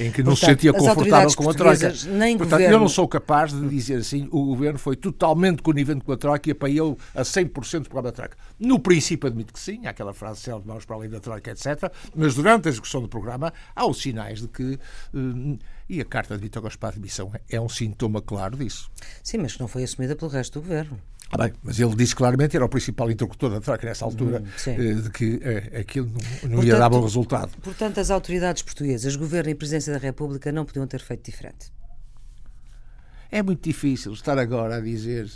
[0.00, 1.92] em que não Portanto, se sentia confortável com a Troika.
[2.08, 2.76] Nem Portanto, governo...
[2.76, 6.48] eu não sou capaz de dizer assim, o governo foi totalmente conivente com a Troika
[6.48, 8.36] e apoiou a 100% o programa da Troika.
[8.58, 11.92] No princípio admito que sim, há aquela frase vamos para além da Troika, etc.
[12.14, 14.78] Mas durante a execução do programa há os sinais de que.
[15.12, 18.90] Uh, e a carta de Vitor Gaspar de Missão é um sintoma claro disso.
[19.22, 21.00] Sim, mas não foi assumida pelo resto do governo.
[21.30, 25.00] Ah, bem, mas ele disse claramente, era o principal interlocutor da Troika nessa altura, hum,
[25.00, 27.50] de que uh, aquilo não, não portanto, ia dar bom resultado.
[27.62, 31.72] Portanto, as autoridades portuguesas, Governo e Presidência da República, não podiam ter feito diferente.
[33.30, 35.28] É muito difícil estar agora a dizer,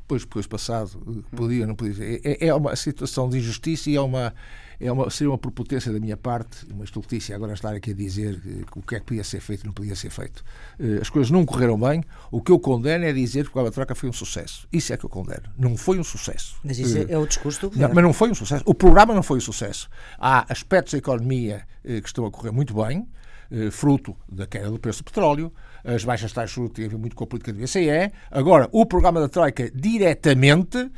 [0.00, 2.20] depois, depois passado, podia ou não podia.
[2.24, 4.34] É, é uma situação de injustiça e é uma
[4.80, 8.40] é uma, seria uma prepotência da minha parte, uma estultícia agora estar aqui a dizer
[8.76, 10.44] o que é que podia ser feito e não podia ser feito.
[10.78, 12.04] Eh, as coisas não correram bem.
[12.30, 14.68] O que eu condeno é dizer que o Troca foi um sucesso.
[14.72, 15.42] Isso é que eu condeno.
[15.58, 16.56] Não foi um sucesso.
[16.62, 17.88] Mas isso é, é o discurso do governo.
[17.88, 18.62] Não, mas não foi um sucesso.
[18.64, 19.88] O programa não foi um sucesso.
[20.18, 23.08] Há aspectos da economia eh, que estão a correr muito bem,
[23.50, 26.88] eh, fruto da queda do preço do petróleo, as baixas taxas de juros têm a
[26.88, 28.12] ver muito com a política do BCE.
[28.30, 30.90] Agora, o programa da Troika diretamente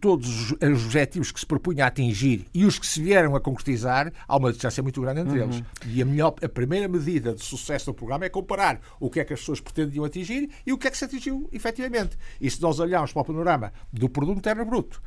[0.00, 4.12] todos os objetivos que se propunha a atingir e os que se vieram a concretizar,
[4.26, 5.50] há uma distância muito grande entre uhum.
[5.50, 5.62] eles.
[5.86, 9.24] E a, melhor, a primeira medida de sucesso do programa é comparar o que é
[9.24, 12.16] que as pessoas pretendiam atingir e o que é que se atingiu efetivamente.
[12.40, 15.02] E se nós olharmos para o panorama do produto interno bruto,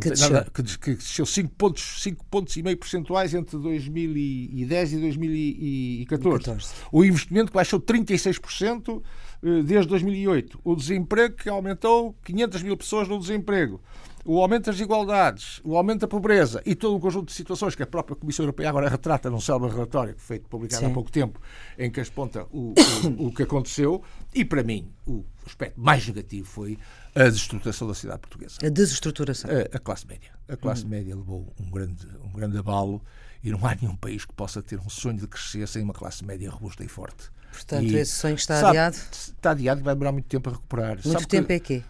[0.00, 0.30] que, desceu.
[0.30, 6.38] Nada, que, que desceu 5 pontos, 5 pontos e meio percentuais entre 2010 e 2014.
[6.38, 6.74] 14.
[6.90, 9.02] O investimento que baixou 36%,
[9.42, 10.58] eh, desde 2008.
[10.64, 13.80] O desemprego que aumentou 500 mil pessoas no desemprego.
[14.28, 17.82] O aumento das desigualdades, o aumento da pobreza e todo um conjunto de situações que
[17.84, 20.90] a própria Comissão Europeia agora retrata num célebre relatório feito publicado Sim.
[20.90, 21.40] há pouco tempo,
[21.78, 22.74] em que aponta o,
[23.20, 24.02] o, o que aconteceu.
[24.34, 26.76] E para mim, o aspecto mais negativo foi
[27.14, 28.56] a desestruturação da cidade portuguesa.
[28.64, 29.48] A desestruturação.
[29.48, 30.32] A, a classe média.
[30.48, 30.88] A classe hum.
[30.88, 33.00] média levou um grande, um grande abalo
[33.44, 36.24] e não há nenhum país que possa ter um sonho de crescer sem uma classe
[36.24, 37.30] média robusta e forte.
[37.52, 38.96] Portanto, e, esse sonho está sabe, adiado?
[39.12, 40.94] Está adiado e vai demorar muito tempo a recuperar.
[40.94, 41.84] Muito sabe tempo que, é quê?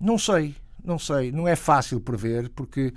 [0.00, 1.32] Não sei, não sei.
[1.32, 2.92] Não é fácil prever, porque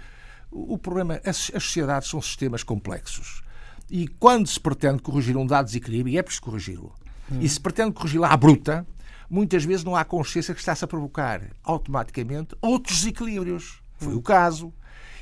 [0.52, 3.44] o problema, as, as sociedades são sistemas complexos.
[3.90, 6.94] E quando se pretende corrigir um dado desequilíbrio, e é preciso corrigi-lo,
[7.32, 7.40] hum.
[7.40, 8.86] e se pretende corrigi-lo à bruta,
[9.30, 13.82] muitas vezes não há consciência que está-se a provocar automaticamente outros desequilíbrios.
[13.98, 14.18] Foi hum.
[14.18, 14.74] o caso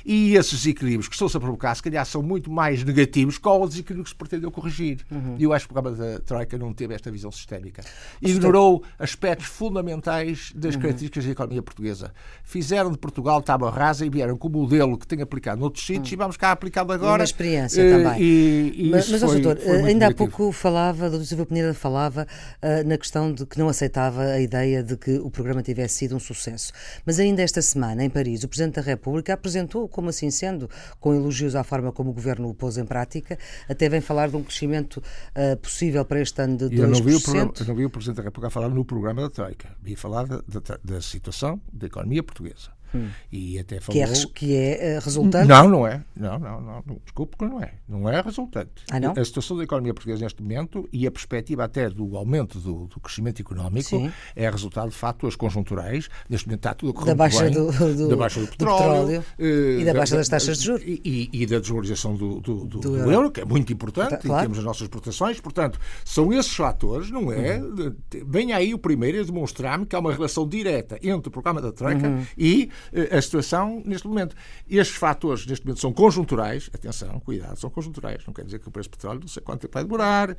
[0.04, 3.70] e esses desequilíbrios que estão-se a provocar, se calhar, são muito mais negativos que os
[3.70, 5.00] desequilíbrios que se pretendeu corrigir.
[5.10, 5.36] Uhum.
[5.38, 7.82] E eu acho que o programa da Troika não teve esta visão sistémica.
[8.20, 10.82] Ignorou aspectos fundamentais das uhum.
[10.82, 12.12] características da economia portuguesa.
[12.42, 16.08] Fizeram de Portugal tábua rasa e vieram com o modelo que tem aplicado noutros sítios
[16.08, 16.14] uhum.
[16.14, 17.20] e vamos cá aplicado agora.
[17.20, 18.22] Uma experiência uh, também.
[18.22, 20.24] E, e mas, mas foi, doutor, foi ainda negativo.
[20.24, 22.26] há pouco falava, o doutor Silva Peneira falava
[22.62, 26.14] uh, na questão de que não aceitava a ideia de que o programa tivesse sido
[26.14, 26.72] um sucesso.
[27.06, 31.14] Mas ainda esta semana, em Paris, o Presidente da República apresentou como assim sendo, com
[31.14, 34.42] elogios à forma como o governo o pôs em prática, até vem falar de um
[34.42, 36.78] crescimento uh, possível para este ano de 2%.
[36.78, 39.22] Eu não, vi o programa, eu não vi o Presidente da República falar no programa
[39.22, 39.68] da Troika.
[39.80, 42.72] Vi falar da, da, da situação da economia portuguesa.
[42.94, 43.08] Hum.
[43.30, 43.94] e até falou...
[43.94, 45.48] Que é, que é resultante?
[45.48, 46.02] Não, não é.
[46.16, 46.84] Não, não, não.
[47.04, 47.72] Desculpe que não é.
[47.88, 48.84] Não é resultante.
[48.90, 49.12] Ah, não?
[49.12, 53.00] A situação da economia portuguesa neste momento e a perspectiva até do aumento do, do
[53.00, 54.12] crescimento económico Sim.
[54.34, 56.08] é resultado de fatores conjunturais.
[56.28, 57.52] Neste momento está tudo a correr da baixa bem.
[57.52, 60.64] Do, do, da baixa do petróleo, do petróleo uh, e da baixa das taxas de
[60.64, 60.82] juros.
[60.84, 61.00] E,
[61.32, 63.30] e, e da desvalorização do, do, euro.
[63.30, 64.36] que é muito importante tá, claro.
[64.36, 65.40] em termos das nossas exportações.
[65.40, 67.58] Portanto, são esses fatores, não é?
[67.58, 67.94] Uhum.
[68.26, 71.72] Vem aí o primeiro a demonstrar-me que há uma relação direta entre o programa da
[71.72, 72.24] Troika uhum.
[72.36, 72.70] e
[73.10, 74.34] a situação neste momento.
[74.68, 76.70] Estes fatores, neste momento, são conjunturais.
[76.72, 78.22] Atenção, cuidado, são conjunturais.
[78.26, 80.36] Não quer dizer que o preço do petróleo não sei quanto tempo vai demorar, uh,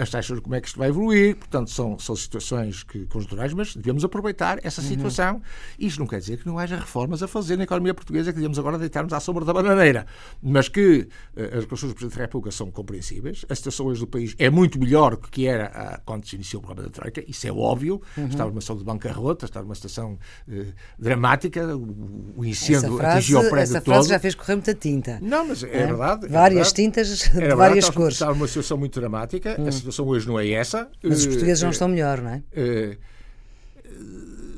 [0.00, 1.36] as taxas, como é que isto vai evoluir.
[1.36, 4.88] Portanto, são, são situações que, conjunturais, mas devemos aproveitar essa uhum.
[4.88, 5.34] situação.
[5.36, 5.42] Uhum.
[5.78, 8.58] Isto não quer dizer que não haja reformas a fazer na economia portuguesa, que devemos
[8.58, 10.06] agora deitar-nos à sombra da bananeira.
[10.42, 13.44] Mas que uh, as declarações do Presidente da República são compreensíveis.
[13.48, 16.62] A situação hoje do país é muito melhor do que era uh, quando se iniciou
[16.62, 17.24] o programa da Troika.
[17.28, 18.00] Isso é óbvio.
[18.16, 18.26] Uhum.
[18.26, 20.18] Está numa situação de bancarrota, está numa situação
[20.98, 21.67] dramática.
[21.76, 23.94] O, incêndio frase, atingiu o prédio essa todo.
[23.94, 25.18] frase já fez correr muita tinta.
[25.20, 25.86] Não, mas é, é?
[25.86, 26.26] verdade.
[26.26, 26.74] É várias verdade.
[26.74, 28.14] tintas de é várias verdade, cores.
[28.14, 29.56] Está numa situação muito dramática.
[29.58, 29.66] Hum.
[29.66, 30.88] A situação hoje não é essa.
[31.02, 32.42] Mas os portugueses não estão melhor, não é?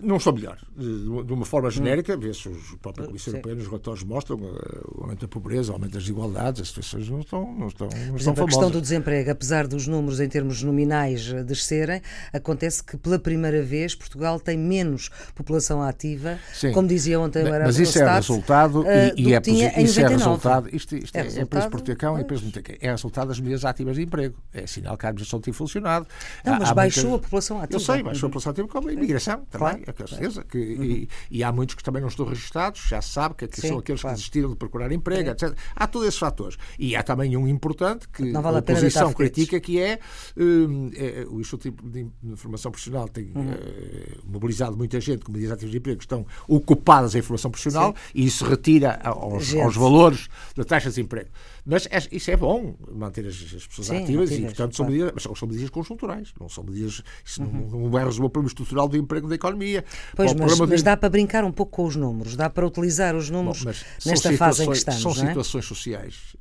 [0.03, 0.59] Não estão melhor.
[0.76, 5.29] De uma forma genérica, vê-se os próprios Comissão Europeia nos relatórios mostram o aumento da
[5.29, 8.44] pobreza, o aumento das desigualdades, as situações não estão, não estão, não Por estão exemplo,
[8.44, 12.00] a questão do desemprego, apesar dos números em termos nominais descerem,
[12.33, 16.72] acontece que pela primeira vez Portugal tem menos população ativa, Sim.
[16.72, 18.85] como dizia ontem o Mas isso é resultado
[19.16, 22.18] e, e é, tinha isso é resultado, isto, isto é, é, resultado, é preço portecão
[22.18, 24.37] e preço é resultado das medidas ativas de emprego.
[24.53, 26.07] É sinal que a administração tem funcionado.
[26.44, 27.20] Não, mas há baixou muitas...
[27.20, 27.76] a população ativa.
[27.76, 29.83] Eu sei, baixou a população ativa como a imigração também, claro.
[29.87, 30.45] é certeza.
[30.45, 30.85] Que, uhum.
[30.85, 33.69] e, e, há muitos que também não estão registados, já se sabe que, que Sim,
[33.69, 34.14] são aqueles claro.
[34.14, 35.57] que desistiram de procurar emprego, etc.
[35.75, 36.57] Há todos esses fatores.
[36.79, 39.99] E há também um importante que vale a, a oposição critica, que é,
[40.37, 43.51] um, é, o Instituto de Informação Profissional tem uhum.
[43.51, 47.95] uh, mobilizado muita gente com medidas ativas de emprego que estão ocupadas em formação profissional
[47.95, 48.12] Sim.
[48.14, 51.31] e isso retira aos, aos valores da taxa de desemprego.
[51.64, 55.12] Mas é, isso é bom, manter as, as pessoas Sim, ativas e, portanto, são, medidas,
[55.14, 57.03] mas são medidas conjunturais, não são medidas.
[57.25, 57.68] Isso uhum.
[57.70, 59.85] não, não vai resolver o problema estrutural do emprego da economia.
[60.14, 60.85] Pois, mas, mas de...
[60.85, 63.73] dá para brincar um pouco com os números, dá para utilizar os números Bom,
[64.07, 65.03] nesta fase em que estamos.
[65.03, 65.29] São é?
[65.29, 66.37] situações sociais.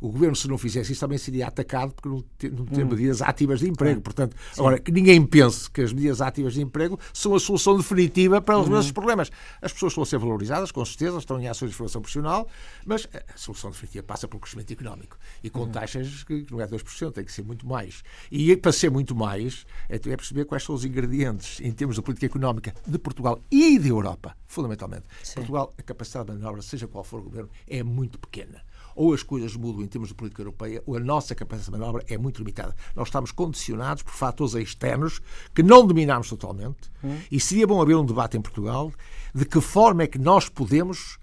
[0.00, 2.90] O governo, se não fizesse isso, também seria atacado porque não tem, não tem uhum.
[2.90, 4.00] medidas ativas de emprego.
[4.00, 4.60] Portanto, Sim.
[4.60, 8.54] agora, que ninguém pense que as medidas ativas de emprego são a solução definitiva para
[8.54, 8.80] resolver uhum.
[8.80, 9.30] esses problemas.
[9.60, 12.48] As pessoas estão a ser valorizadas, com certeza, estão em ações de formação profissional,
[12.84, 15.70] mas a solução definitiva passa pelo crescimento económico e com uhum.
[15.70, 18.02] taxas que não é 2%, tem que ser muito mais.
[18.30, 22.02] E para ser muito mais, é, é perceber quais são os ingredientes em termos de
[22.02, 25.04] política económica de Portugal e de Europa, fundamentalmente.
[25.22, 25.36] Sim.
[25.36, 28.62] Portugal, a capacidade de manobra, seja qual for o governo, é muito pequena
[28.96, 32.04] ou as coisas mudam em termos de política europeia, ou a nossa capacidade de manobra
[32.08, 32.76] é muito limitada.
[32.94, 35.20] Nós estamos condicionados por fatores externos
[35.52, 37.18] que não dominamos totalmente, hum.
[37.28, 38.92] e seria bom haver um debate em Portugal
[39.34, 41.18] de que forma é que nós podemos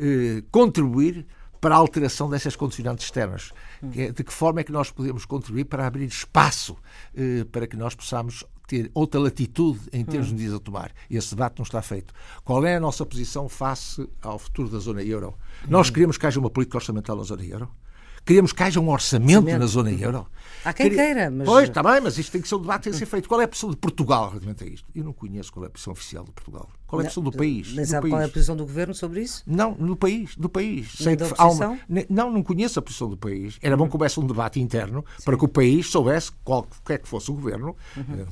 [0.00, 1.24] eh, contribuir
[1.62, 3.52] para a alteração dessas condicionantes externas.
[3.96, 6.76] É, de que forma é que nós podemos contribuir para abrir espaço
[7.14, 10.90] eh, para que nós possamos ter outra latitude em termos de medidas a tomar.
[11.08, 12.12] E esse debate não está feito.
[12.44, 15.34] Qual é a nossa posição face ao futuro da zona euro?
[15.68, 17.70] Nós queremos que haja uma política orçamental na zona euro?
[18.24, 19.58] Queremos que haja um orçamento, orçamento.
[19.58, 20.26] na zona euro.
[20.64, 21.46] Há quem queira, mas.
[21.46, 23.28] Pois, está bem, mas isto tem que ser um debate tem que ser feito.
[23.28, 24.88] Qual é a posição de Portugal relativamente a isto?
[24.94, 26.68] Eu não conheço qual é a posição oficial de Portugal.
[26.86, 27.72] Qual é a posição do país?
[27.74, 29.42] Mas sabe qual é a posição do governo sobre isso?
[29.46, 30.36] Não, no país.
[30.36, 30.92] Do país.
[30.92, 31.26] Sei da?
[31.26, 31.78] Uma...
[32.08, 33.58] Não, não conheço a posição do país.
[33.60, 35.24] Era bom que houvesse um debate interno Sim.
[35.24, 37.76] para que o país soubesse qualquer que fosse o governo.
[37.96, 38.26] Uhum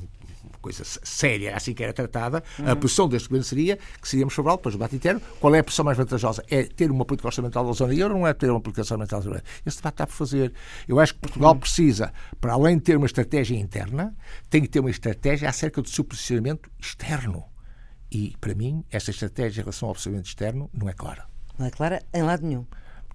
[0.61, 2.69] coisa séria, assim que era tratada, uhum.
[2.69, 5.63] a posição deste governo seria que seríamos favorável, depois do debate interno, qual é a
[5.63, 6.43] posição mais vantajosa?
[6.49, 9.19] É ter uma política orçamental da zona euro ou não é ter uma política orçamental
[9.19, 9.47] da zona euro?
[9.65, 10.53] Esse debate está por fazer.
[10.87, 11.59] Eu acho que Portugal uhum.
[11.59, 14.15] precisa, para além de ter uma estratégia interna,
[14.49, 17.45] tem que ter uma estratégia acerca do seu posicionamento externo.
[18.11, 21.25] E, para mim, essa estratégia em relação ao posicionamento externo não é clara.
[21.57, 22.65] Não é clara em lado nenhum.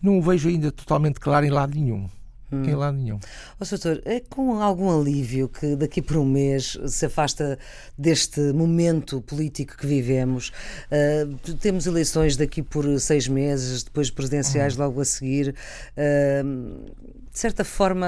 [0.01, 2.09] Não o vejo ainda totalmente claro em lado nenhum.
[2.51, 2.65] Hum.
[2.65, 3.19] Em lado nenhum.
[3.59, 7.59] Oh, doutor, é com algum alívio que daqui por um mês se afasta
[7.99, 10.53] deste momento político que vivemos?
[10.91, 14.83] Uh, temos eleições daqui por seis meses, depois presidenciais hum.
[14.83, 15.55] logo a seguir.
[15.97, 16.85] Uh,
[17.33, 18.07] de certa forma,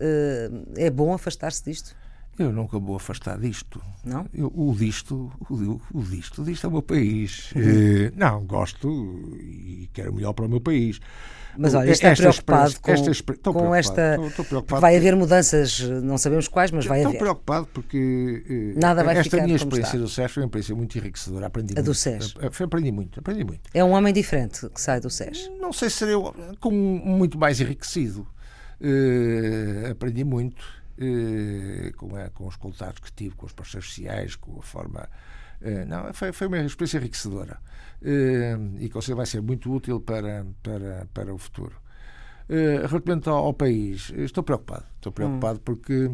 [0.00, 1.94] uh, é bom afastar-se disto?
[2.38, 3.80] Eu nunca vou afastar disto.
[4.04, 4.26] Não?
[4.34, 7.52] Eu, o disto, o, o disto, o disto é o meu país.
[7.52, 8.12] Uhum.
[8.16, 8.88] não, gosto
[9.40, 11.00] e quero o melhor para o meu país.
[11.56, 14.10] Mas olha, está esta preocupado com, esta, com preocupado, esta.
[14.14, 17.16] Estou, estou preocupado vai haver mudanças, não sabemos quais, mas vai estou haver.
[17.16, 20.98] Estou preocupado porque eh, Nada vai esta minha experiência do SES foi uma experiência muito
[20.98, 21.46] enriquecedora.
[21.46, 21.86] Aprendi a muito.
[21.86, 22.34] do SES?
[22.62, 23.70] Aprendi muito, aprendi muito.
[23.72, 25.50] É um homem diferente que sai do SES?
[25.60, 26.16] Não sei se serei
[26.60, 28.26] com muito mais enriquecido.
[28.80, 30.83] Uh, aprendi muito
[31.96, 35.08] com, a, com os contatos que tive com os parceiros sociais, com a forma
[35.64, 37.58] Uh, não, foi, foi uma experiência enriquecedora
[38.02, 41.82] uh, e que você vai ser muito útil para, para, para o futuro.
[42.46, 44.84] Relativamente ao, ao, país, estou preocupado.
[44.96, 45.62] Estou preocupado hum.
[45.64, 46.10] porque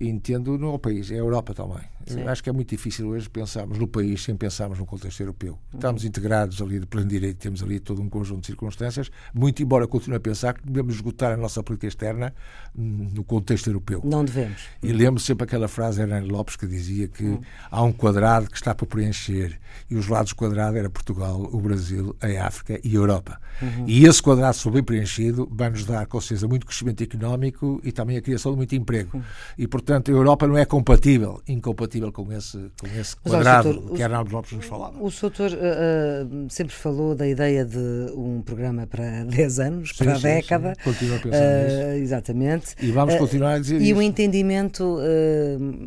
[0.00, 1.82] entendo no país, é a Europa também.
[2.26, 5.52] Acho que é muito difícil hoje pensarmos no país sem pensarmos no contexto europeu.
[5.52, 5.58] Uhum.
[5.78, 9.86] Estamos integrados ali de plano direito, temos ali todo um conjunto de circunstâncias, muito embora
[9.86, 12.34] continue a pensar que devemos esgotar a nossa política externa
[12.74, 14.00] no contexto europeu.
[14.04, 14.62] Não devemos.
[14.82, 17.40] E lembro sempre aquela frase de Hernani Lopes que dizia que uhum.
[17.70, 22.16] há um quadrado que está para preencher e os lados quadrados era Portugal, o Brasil,
[22.20, 23.40] a África e a Europa.
[23.60, 23.84] Uhum.
[23.86, 27.92] E esse quadrado, se bem preenchido, vai nos dar, com certeza, muito crescimento económico e
[27.92, 29.16] também a criação de muito emprego.
[29.16, 29.22] Uhum.
[29.58, 33.96] E, portanto, a Europa não é compatível, incompatível compatível com esse, com esse quadrado doutor,
[33.96, 34.96] que Arnaldo Lopes nos falava.
[34.98, 37.78] O doutor uh, uh, sempre falou da ideia de
[38.14, 40.74] um programa para 10 anos, sim, para a sim, década.
[40.76, 40.84] Sim.
[40.84, 42.02] Continua a pensar uh, nisso.
[42.02, 42.74] Exatamente.
[42.80, 43.98] E vamos continuar a dizer E isso.
[43.98, 44.98] o entendimento,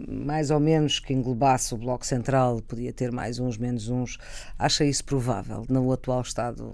[0.07, 4.17] mais ou menos, que englobasse o Bloco Central, podia ter mais uns, menos uns,
[4.57, 6.73] acha isso provável no atual estado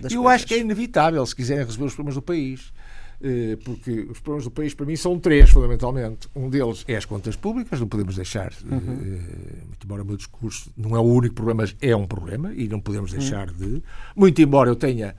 [0.00, 0.36] das Eu coisas?
[0.36, 2.72] acho que é inevitável, se quiserem resolver os problemas do país.
[3.22, 6.28] Eh, porque os problemas do país, para mim, são três, fundamentalmente.
[6.34, 8.76] Um deles é as contas públicas, não podemos deixar, uhum.
[8.76, 12.52] Eh, muito embora o meu discurso não é o único problema, mas é um problema
[12.54, 13.18] e não podemos uhum.
[13.18, 13.56] deixar uhum.
[13.56, 13.82] de.
[14.14, 15.14] Muito embora eu tenha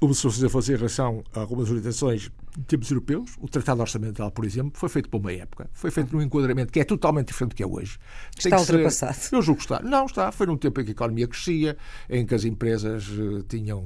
[0.00, 3.32] como se fosse fazer relação a algumas orientações em termos europeus.
[3.40, 6.80] O Tratado Orçamental, por exemplo, foi feito por uma época, foi feito num enquadramento que
[6.80, 7.98] é totalmente diferente do que é hoje.
[8.36, 9.14] Está ultrapassado.
[9.14, 9.80] Ser, eu julgo que está.
[9.82, 10.32] Não, está.
[10.32, 11.76] Foi num tempo em que a economia crescia,
[12.08, 13.84] em que as empresas uh, tinham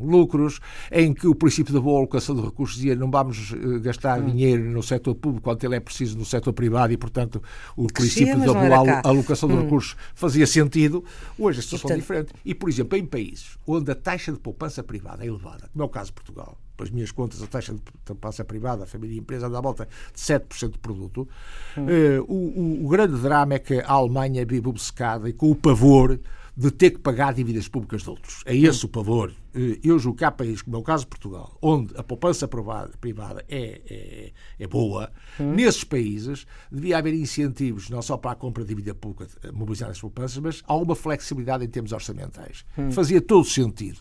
[0.00, 4.20] lucros, em que o princípio da boa alocação de recursos dizia não vamos uh, gastar
[4.20, 4.26] hum.
[4.26, 7.42] dinheiro no setor público quando ele é preciso no setor privado e, portanto,
[7.76, 9.56] o crescia, princípio da boa alocação hum.
[9.56, 11.04] de recursos fazia sentido.
[11.38, 12.32] Hoje a situação é diferente.
[12.44, 15.86] E, por exemplo, em países onde a taxa de poupança privada é elevada, como é
[15.86, 19.18] o caso de Portugal, pelas minhas contas, a taxa de poupança privada, a família e
[19.18, 21.28] a empresa, anda à volta de 7% do produto.
[21.76, 21.86] Hum.
[21.86, 25.54] Uh, o, o, o, grande drama é que a Alemanha vive obcecada e com o
[25.54, 26.18] pavor
[26.54, 28.42] de ter que pagar dívidas públicas de outros.
[28.44, 28.88] É esse hum.
[28.88, 29.30] o pavor.
[29.54, 32.46] Uh, eu julgo que há países, como é o caso de Portugal, onde a poupança
[32.48, 35.52] privada, privada é, é, é, boa, hum.
[35.52, 40.00] nesses países devia haver incentivos não só para a compra de dívida pública, mobilizar as
[40.00, 42.64] poupanças, mas há uma flexibilidade em termos orçamentais.
[42.76, 42.90] Hum.
[42.90, 44.00] Fazia todo sentido.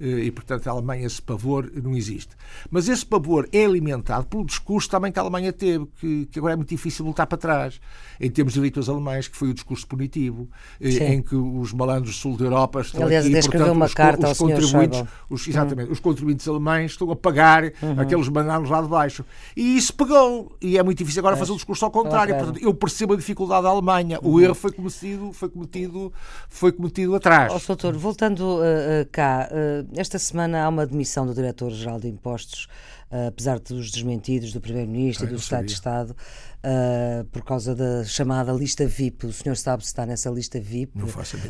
[0.00, 2.36] Eh, e, portanto, a Alemanha, esse pavor não existe.
[2.70, 6.54] Mas esse pavor é alimentado pelo discurso também que a Alemanha teve, que, que agora
[6.54, 7.80] é muito difícil voltar para trás,
[8.20, 10.48] em termos de eleitores alemães, que foi o discurso punitivo,
[10.80, 11.04] eh, Sim.
[11.04, 14.30] em que os malandros do sul da Europa estão Aliás, aqui, portanto, uma os, carta
[14.30, 15.52] os ao contribuintes, os, uhum.
[15.52, 18.00] exatamente, os contribuintes alemães estão a pagar uhum.
[18.00, 19.24] aqueles bananos lá de baixo.
[19.56, 20.56] E isso pegou.
[20.60, 22.34] E é muito difícil agora fazer o discurso ao contrário.
[22.36, 24.18] Portanto, eu percebo a dificuldade da Alemanha.
[24.22, 24.34] Uhum.
[24.34, 26.12] O erro foi cometido, foi cometido,
[26.48, 27.52] foi cometido atrás.
[27.52, 32.68] Oh, doutor, voltando uh, cá, uh, esta semana há uma demissão do Diretor-Geral de Impostos,
[33.10, 38.04] uh, apesar dos desmentidos do Primeiro-Ministro e do Estado de Estado, uh, por causa da
[38.04, 39.26] chamada lista VIP.
[39.26, 40.98] O senhor sabe se está nessa lista VIP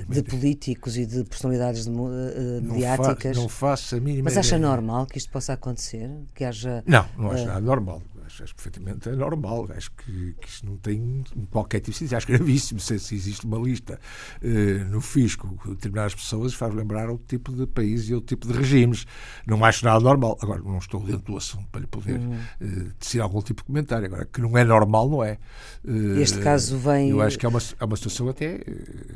[0.08, 3.36] de políticos e de personalidades de, uh, mediáticas?
[3.36, 6.10] Não, fa não faço a mínima Mas acha normal que isto possa acontecer?
[6.34, 8.02] Que haja, não, não acho nada normal
[8.38, 9.68] acho, acho perfeitamente normal.
[9.74, 12.14] Acho que, que isso não tem qualquer tipo de.
[12.14, 13.98] Acho gravíssimo se, se existe uma lista
[14.42, 18.46] uh, no fisco de determinadas pessoas, faz lembrar outro tipo de país e outro tipo
[18.46, 19.06] de regimes.
[19.46, 20.38] Não acho nada normal.
[20.40, 22.38] Agora, não estou dentro do assunto para lhe poder uhum.
[22.60, 24.06] uh, algum tipo de comentário.
[24.06, 25.38] Agora, que não é normal, não é.
[25.84, 27.10] Uh, este caso vem.
[27.10, 28.60] Eu acho que é uma, é uma situação até.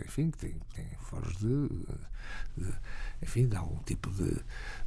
[0.07, 1.69] Enfim, que tem, tem foros de,
[2.57, 2.73] de.
[3.23, 4.37] Enfim, de algum tipo de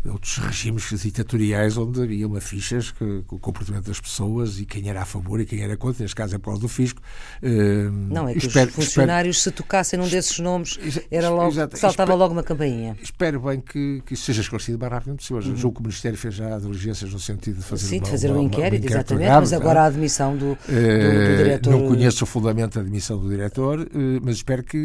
[0.10, 4.90] outros regimes ditatoriais onde havia uma fichas que, com o comportamento das pessoas e quem
[4.90, 7.02] era a favor e quem era contra, neste caso é por causa do fisco.
[7.42, 11.52] Uh, não, é que espero, os funcionários, espero, se tocassem num desses nomes, era logo,
[11.52, 12.96] exato, saltava espero, logo uma campainha.
[13.02, 15.52] Espero bem que, que isso seja esclarecido o mais rapidamente possível.
[15.52, 15.58] Uhum.
[15.58, 18.40] Julgo que o Ministério fez já diligências no sentido de fazer, Sim, de fazer uma,
[18.40, 21.72] um inquérito, uma, exatamente, mas agora a admissão do, do, do, eh, diretor.
[21.72, 23.88] Não conheço o fundamento da admissão do diretor, uh,
[24.22, 24.78] mas espero que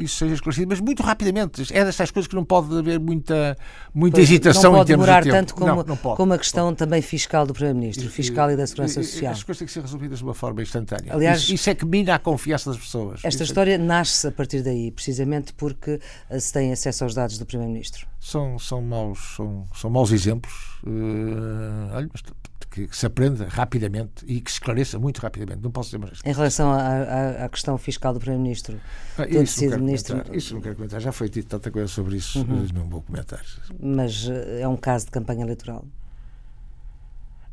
[0.00, 1.62] isso seja esclarecido, mas muito rapidamente.
[1.72, 3.56] É destas coisas que não pode haver muita,
[3.94, 6.78] muita pois, hesitação em termos de tempo como, não, não pode, como a questão pode.
[6.78, 9.32] também fiscal do Primeiro-Ministro, fiscal e da Segurança Social.
[9.32, 11.12] As coisas têm que ser resolvidas de uma forma instantânea.
[11.12, 13.16] Aliás, isso, isso é que mina a confiança das pessoas.
[13.16, 13.78] Esta isso é história é...
[13.78, 16.00] nasce a partir daí, precisamente porque
[16.30, 18.06] eh, se tem acesso aos dados do Primeiro-Ministro.
[18.20, 20.80] São, são, maus, são, são maus exemplos.
[20.84, 22.22] Uh, olha, mas
[22.78, 25.62] que, que, se aprenda rapidamente e que se esclareça muito rapidamente.
[25.62, 26.20] Não posso dizer mais.
[26.24, 28.80] Em relação à, à questão fiscal do Primeiro-Ministro,
[29.18, 30.22] ah, isso, não ministro...
[30.32, 31.00] isso não quero comentar.
[31.00, 32.66] Já foi dito tanta coisa sobre isso, uhum.
[32.74, 33.42] não vou comentar.
[33.80, 35.84] Mas eh, é um caso de campanha eleitoral?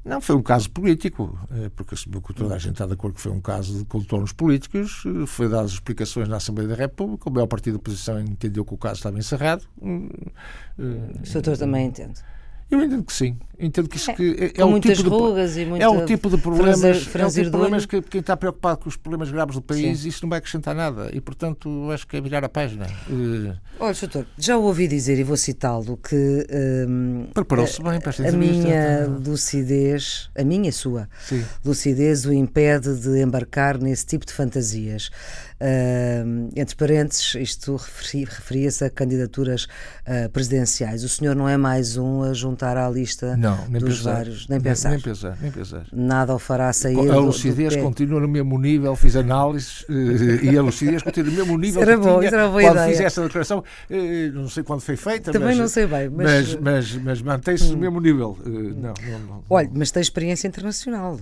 [0.03, 1.95] Não, foi um caso político, eh, porque
[2.35, 5.49] toda a gente está de acordo que foi um caso de contornos políticos, eh, foi
[5.49, 8.97] dadas explicações na Assembleia da República, o maior partido da oposição entendeu que o caso
[8.97, 9.65] estava encerrado.
[9.81, 12.21] O doutor também entende?
[12.69, 13.37] Eu entendo que sim.
[13.57, 16.05] Entendo que isso É, que é, é o muitas tipo de, rugas e é o
[16.05, 18.89] tipo de problemas, franzir- é o tipo franzir de problemas que quem está preocupado com
[18.89, 21.09] os problemas graves do país, isso não vai acrescentar nada.
[21.13, 22.87] E portanto, acho que é virar a página.
[23.79, 26.45] Olha, doutor, já ouvi dizer, e vou citá-lo, que
[26.89, 31.45] hum, Preparou-se bem para esta a minha lucidez, a minha e a sua Sim.
[31.63, 35.09] lucidez o impede de embarcar nesse tipo de fantasias.
[35.61, 39.67] Hum, entre parênteses, isto referi- referia-se a candidaturas
[40.05, 41.03] ah, presidenciais.
[41.03, 44.13] O senhor não é mais um a juntar à lista Não, nem dos pensar.
[44.15, 44.89] vários, nem pensar.
[44.91, 45.85] Nem pensar, nem pensar.
[45.93, 47.81] Nada o fará sair A do- do lucidez pé.
[47.81, 51.97] continua no mesmo nível, fiz análises eh, e a lucidez continua no mesmo nível era
[51.97, 52.89] bom, tinha era boa quando ideia.
[52.91, 53.63] fiz essa declaração.
[53.89, 57.21] Eh, Não sei quando foi feita, Também mas, não sei bem, mas- mas, mas, mas
[57.21, 58.37] mantém-se no mesmo nível.
[58.45, 59.43] Eh, Não, não, não.
[59.49, 61.19] Olha, mas tem experiência internacional.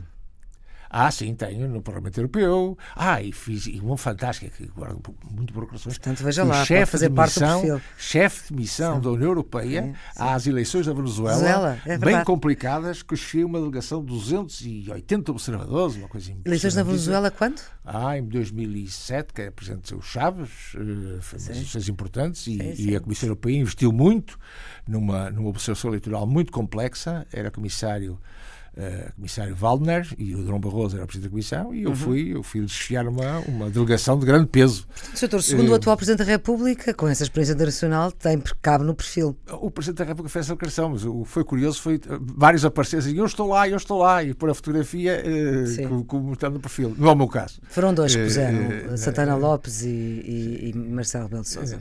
[0.96, 2.78] Ah, sim, tenho no Parlamento Europeu.
[2.96, 5.98] Ah, e fiz e uma fantástica que guardo muito por corações.
[5.98, 7.82] Portanto, veja lá, chefe fazer de parte do missão, perfil.
[7.98, 13.16] chefe de missão da União Europeia às eleições da Venezuela, Venezuela, é bem complicadas, que
[13.16, 16.84] cheguei uma delegação de 280 observadores, uma coisa Eleições na impressionantíssima.
[16.84, 17.62] Venezuela quando?
[17.84, 22.96] Ah, em 2007, que era presidente o Chaves, eh, foi umas eleições importantes e, e
[22.96, 24.38] a Comissão Europeia investiu muito
[24.88, 27.26] numa, numa observação eleitoral muito complexa.
[27.34, 28.20] Era comissário,
[28.76, 32.34] eh, comissário Waldner e o Dom Barroso era o presidente da Comissão e eu fui,
[32.36, 34.86] eu fui desfiar uma, uma delegação de grande peso.
[35.20, 38.94] Doutor, segundo Eh, o atual Presidente da República, com essa experiência internacional, tem, cabe no
[38.96, 39.36] perfil.
[39.62, 42.66] O Presidente da República fez essa declaração, mas o que foi curioso foi eh, vários
[42.66, 45.88] apareceram e eu estou lá, eu estou lá, e pôr a fotografia eh, Sim.
[45.88, 46.96] com, com, mostrando o perfil.
[46.98, 47.60] Não é o meu caso.
[47.70, 48.58] Foram dois que Eh, puseram,
[48.94, 51.80] eh, Santana Lopes e, e- e Marcelo Rebelo de Sousa.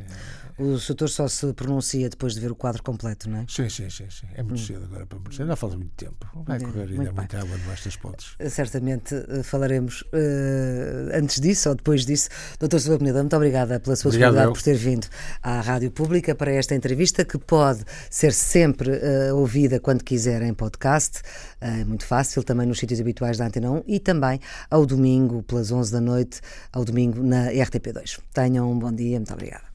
[0.59, 3.45] O doutor só se pronuncia depois de ver o quadro completo, não é?
[3.49, 4.27] Sim, sim, sim, sim.
[4.35, 5.43] É muito cedo agora para merecer.
[5.43, 6.27] Ainda falta muito tempo.
[6.45, 7.15] Vai correr ainda Hum.
[7.15, 8.37] muita água debaixo das pontes.
[8.51, 12.29] Certamente eh, falaremos eh, antes disso ou depois disso.
[12.61, 15.07] Doutor Silva Peneda, muito obrigada pela sua Obrigado, disponibilidade por ter vindo
[15.43, 20.53] à Rádio Pública para esta entrevista que pode ser sempre eh, ouvida quando quiser em
[20.55, 21.23] podcast.
[21.61, 24.39] É muito fácil, também nos sítios habituais da Antena 1 e também
[24.71, 26.41] ao domingo, pelas 11 da noite,
[26.73, 28.21] ao domingo na RTP2.
[28.35, 29.72] Tenham um bom dia, muito obrigada.